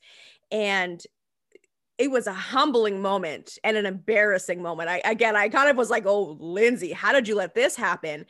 [0.51, 1.03] And
[1.99, 4.89] it was a humbling moment and an embarrassing moment.
[4.89, 8.27] I again, I kind of was like, "Oh, Lindsay, how did you let this happen?"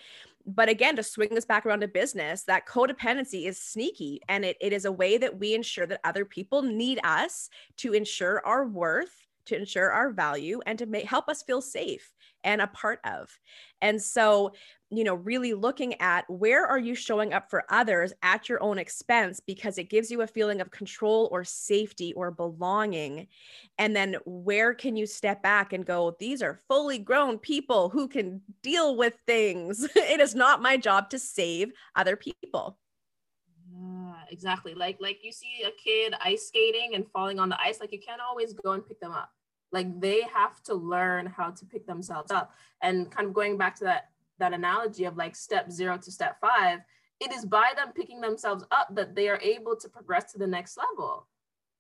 [0.46, 4.56] But again, to swing this back around to business, that codependency is sneaky, and it,
[4.62, 8.66] it is a way that we ensure that other people need us to ensure our
[8.66, 12.12] worth to ensure our value and to make, help us feel safe
[12.44, 13.38] and a part of.
[13.82, 14.52] And so,
[14.90, 18.78] you know, really looking at where are you showing up for others at your own
[18.78, 23.26] expense because it gives you a feeling of control or safety or belonging.
[23.78, 28.08] And then where can you step back and go, these are fully grown people who
[28.08, 29.84] can deal with things.
[29.96, 32.78] it is not my job to save other people
[34.30, 34.74] exactly.
[34.74, 38.00] Like like you see a kid ice skating and falling on the ice, like you
[38.00, 39.30] can't always go and pick them up.
[39.72, 42.52] Like they have to learn how to pick themselves up.
[42.82, 46.40] And kind of going back to that that analogy of like step zero to step
[46.40, 46.80] five,
[47.20, 50.46] it is by them picking themselves up that they are able to progress to the
[50.46, 51.26] next level,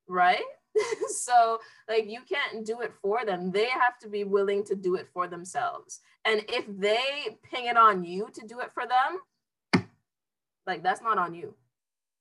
[0.08, 0.42] right?
[1.08, 1.58] so
[1.88, 3.50] like you can't do it for them.
[3.50, 6.00] They have to be willing to do it for themselves.
[6.24, 9.86] And if they ping it on you to do it for them,
[10.66, 11.54] like that's not on you.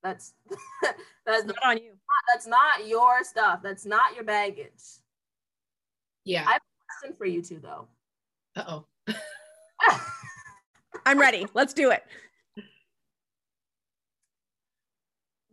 [0.02, 0.34] That's
[1.26, 1.92] that's not on you.
[2.32, 3.60] That's not your stuff.
[3.62, 5.00] That's not your baggage.
[6.28, 6.44] Yeah.
[6.46, 7.88] I have a question for you two though.
[8.54, 9.14] Uh oh.
[11.06, 11.46] I'm ready.
[11.54, 12.04] Let's do it.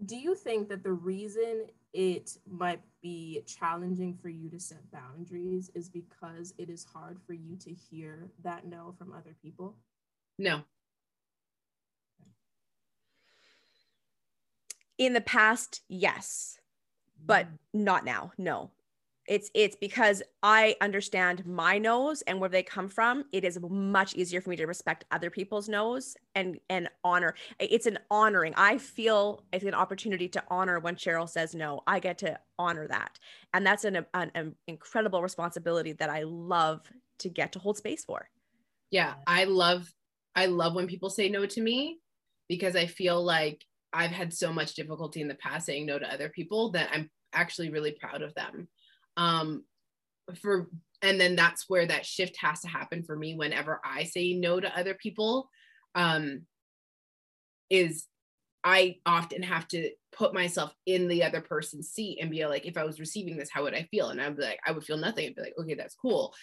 [0.06, 5.72] Do you think that the reason it might be challenging for you to set boundaries
[5.74, 9.78] is because it is hard for you to hear that no from other people?
[10.38, 10.64] No.
[14.98, 16.60] In the past, yes,
[17.26, 18.34] but not now.
[18.38, 18.72] No.
[19.28, 23.26] It's it's because I understand my no's and where they come from.
[23.32, 27.34] It is much easier for me to respect other people's no's and and honor.
[27.60, 28.54] It's an honoring.
[28.56, 31.82] I feel it's an opportunity to honor when Cheryl says no.
[31.88, 33.20] I get to honor that,
[33.54, 36.82] and that's an, an, an incredible responsibility that I love
[37.20, 38.30] to get to hold space for.
[38.92, 39.92] Yeah, I love
[40.36, 42.00] I love when people say no to me
[42.48, 46.14] because I feel like I've had so much difficulty in the past saying no to
[46.14, 48.68] other people that I'm actually really proud of them.
[49.18, 49.64] Um,
[50.42, 50.70] for
[51.02, 54.60] and then that's where that shift has to happen for me whenever I say no
[54.60, 55.50] to other people.
[55.94, 56.42] Um,
[57.70, 58.08] is
[58.64, 62.78] I often have to put myself in the other person's seat and be like, if
[62.78, 64.10] I was receiving this, how would I feel?
[64.10, 65.28] And I'd be like, I would feel nothing.
[65.28, 66.34] I'd be like, okay, that's cool.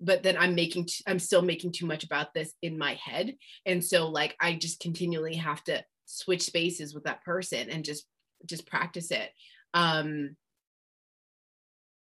[0.00, 3.34] But then I'm making, t- I'm still making too much about this in my head.
[3.64, 8.06] And so like, I just continually have to switch spaces with that person and just,
[8.46, 9.30] just practice it.
[9.72, 10.36] Um,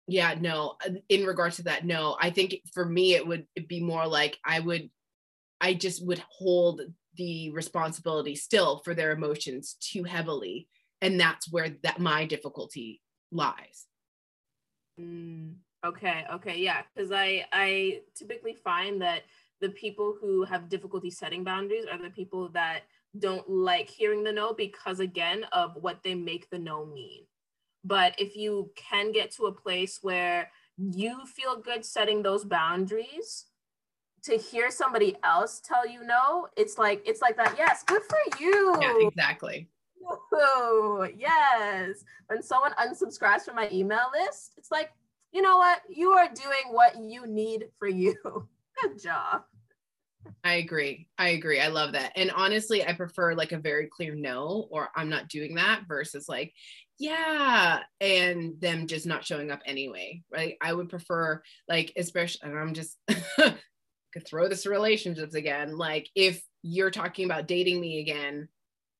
[0.08, 3.82] yeah no uh, in regards to that no i think for me it would be
[3.82, 4.89] more like i would
[5.62, 6.82] i just would hold
[7.16, 10.68] the responsibility still for their emotions too heavily
[11.01, 13.01] and that's where that my difficulty
[13.32, 13.86] lies.
[14.99, 15.55] Mm,
[15.86, 19.24] okay okay yeah because i i typically find that
[19.62, 22.82] the people who have difficulty setting boundaries are the people that
[23.20, 27.26] don't like hearing the no because again of what they make the no mean
[27.88, 33.45] but if you can get to a place where you feel good setting those boundaries,
[34.23, 37.55] to hear somebody else tell you no, it's like it's like that.
[37.57, 38.77] Yes, good for you.
[38.81, 39.69] Yeah, exactly.
[40.33, 42.03] Ooh, yes.
[42.27, 44.91] When someone unsubscribes from my email list, it's like,
[45.31, 45.81] you know what?
[45.89, 48.15] You are doing what you need for you.
[48.81, 49.43] Good job.
[50.43, 51.07] I agree.
[51.17, 51.59] I agree.
[51.59, 52.13] I love that.
[52.15, 56.28] And honestly, I prefer like a very clear no, or I'm not doing that versus
[56.30, 56.53] like,
[56.99, 62.57] yeah and them just not showing up anyway right i would prefer like especially and
[62.57, 62.97] i'm just
[63.38, 68.47] could throw this relationships again like if you're talking about dating me again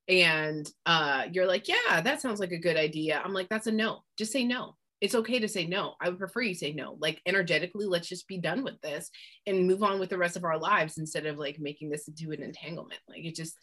[0.08, 3.72] and uh you're like yeah that sounds like a good idea i'm like that's a
[3.72, 5.94] no just say no it's okay to say no.
[6.00, 6.96] I would prefer you say no.
[6.98, 9.10] Like energetically let's just be done with this
[9.46, 12.32] and move on with the rest of our lives instead of like making this into
[12.32, 13.00] an entanglement.
[13.08, 13.56] Like it just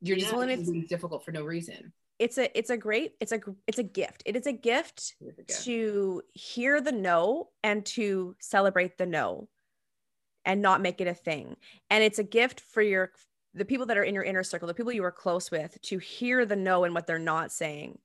[0.00, 0.44] you're just yeah.
[0.44, 1.92] it's difficult for no reason.
[2.18, 4.22] It's a it's a great it's a it's a gift.
[4.26, 5.64] It is a gift, a gift.
[5.64, 9.48] to hear the no and to celebrate the no
[10.44, 11.56] and not make it a thing.
[11.90, 13.12] And it's a gift for your
[13.54, 15.98] the people that are in your inner circle the people you are close with to
[15.98, 17.98] hear the no and what they're not saying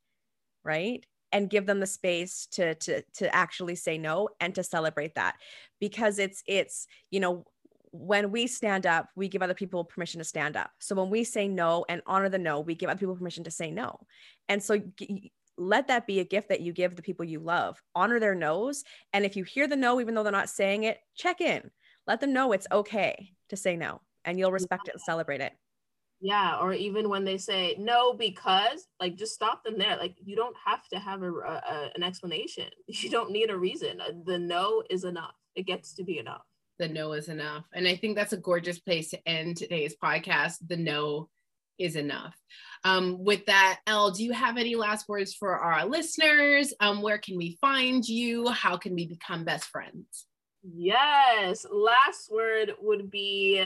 [0.63, 5.15] right and give them the space to to to actually say no and to celebrate
[5.15, 5.35] that
[5.79, 7.45] because it's it's you know
[7.91, 10.69] when we stand up, we give other people permission to stand up.
[10.79, 13.51] So when we say no and honor the no, we give other people permission to
[13.51, 13.99] say no.
[14.47, 14.79] And so
[15.57, 17.81] let that be a gift that you give the people you love.
[17.95, 18.83] Honor their no's.
[19.11, 21.69] And if you hear the no, even though they're not saying it, check in.
[22.07, 25.53] Let them know it's okay to say no and you'll respect it and celebrate it.
[26.21, 29.95] Yeah, or even when they say no because, like, just stop them there.
[29.95, 32.65] Like, you don't have to have a, a an explanation.
[32.87, 34.01] You don't need a reason.
[34.25, 35.35] The no is enough.
[35.55, 36.43] It gets to be enough
[36.79, 37.65] the no is enough.
[37.73, 40.55] And I think that's a gorgeous place to end today's podcast.
[40.65, 41.29] The no
[41.77, 42.35] is enough.
[42.83, 46.73] Um, with that, Elle, do you have any last words for our listeners?
[46.79, 48.47] Um, where can we find you?
[48.47, 50.25] How can we become best friends?
[50.63, 53.65] Yes, last word would be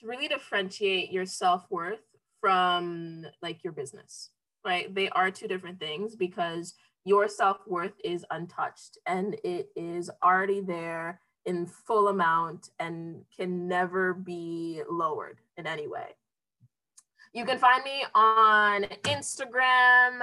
[0.00, 2.00] to really differentiate your self worth
[2.40, 4.30] from like your business,
[4.64, 4.94] right?
[4.94, 6.74] They are two different things because
[7.04, 13.68] your self worth is untouched and it is already there in full amount and can
[13.68, 16.16] never be lowered in any way.
[17.32, 20.20] You can find me on Instagram,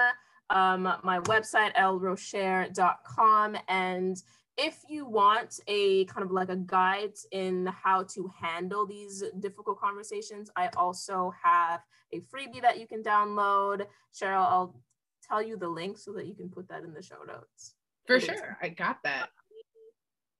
[0.50, 3.56] um, my website, ellerocher.com.
[3.68, 4.22] And
[4.56, 9.80] if you want a kind of like a guide in how to handle these difficult
[9.80, 11.80] conversations, I also have
[12.12, 13.86] a freebie that you can download.
[14.14, 14.80] Cheryl, I'll
[15.26, 17.74] tell you the link so that you can put that in the show notes.
[18.06, 18.58] For sure.
[18.62, 19.30] I got that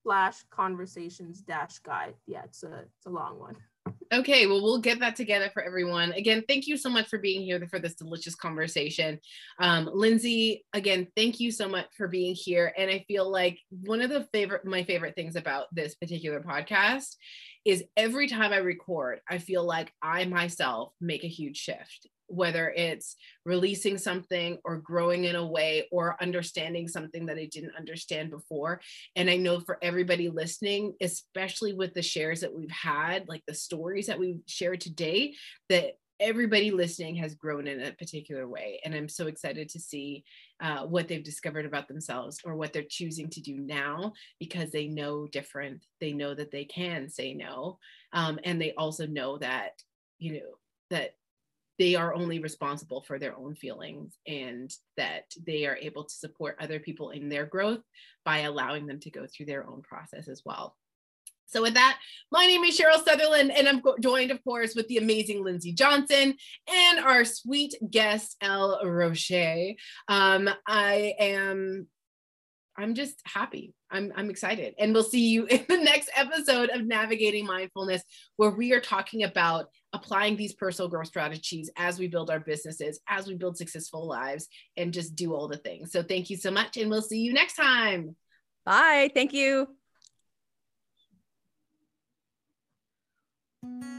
[0.05, 2.15] slash conversations dash guide.
[2.27, 3.57] Yeah, it's a it's a long one.
[4.13, 6.13] Okay, well, we'll get that together for everyone.
[6.13, 9.19] Again, thank you so much for being here for this delicious conversation.
[9.59, 12.73] Um, Lindsay, again, thank you so much for being here.
[12.79, 17.17] And I feel like one of the favorite, my favorite things about this particular podcast
[17.65, 22.71] is every time I record, I feel like I myself make a huge shift whether
[22.71, 28.31] it's releasing something or growing in a way or understanding something that I didn't understand
[28.31, 28.81] before.
[29.17, 33.55] And I know for everybody listening, especially with the shares that we've had, like the
[33.55, 35.35] stories that we've shared today,
[35.69, 38.81] that everybody listening has grown in a particular way.
[38.85, 40.25] And i'm so excited to see
[40.61, 44.87] uh, what they've discovered about themselves or what they're choosing to do now because they
[44.87, 45.85] know different.
[46.01, 47.79] They know that they can say no.
[48.13, 49.73] Um, and they also know that
[50.19, 50.59] you know
[50.91, 51.15] that
[51.79, 56.57] they are only responsible for their own feelings and that they are able to support
[56.61, 57.83] other people in their growth
[58.25, 60.77] by allowing them to go through their own process as well
[61.47, 61.99] so with that,
[62.33, 66.35] my name is Cheryl Sutherland, and I'm joined, of course, with the amazing Lindsay Johnson
[66.69, 69.77] and our sweet guest, Elle Roche.
[70.09, 71.87] Um, I am,
[72.77, 73.75] I'm just happy.
[73.95, 74.75] I'm, I'm excited.
[74.79, 78.03] And we'll see you in the next episode of Navigating Mindfulness,
[78.37, 83.01] where we are talking about applying these personal growth strategies as we build our businesses,
[83.09, 85.93] as we build successful lives, and just do all the things.
[85.93, 88.17] So thank you so much, and we'll see you next time.
[88.67, 89.11] Bye.
[89.15, 89.69] Thank you.
[93.63, 93.94] Thank you.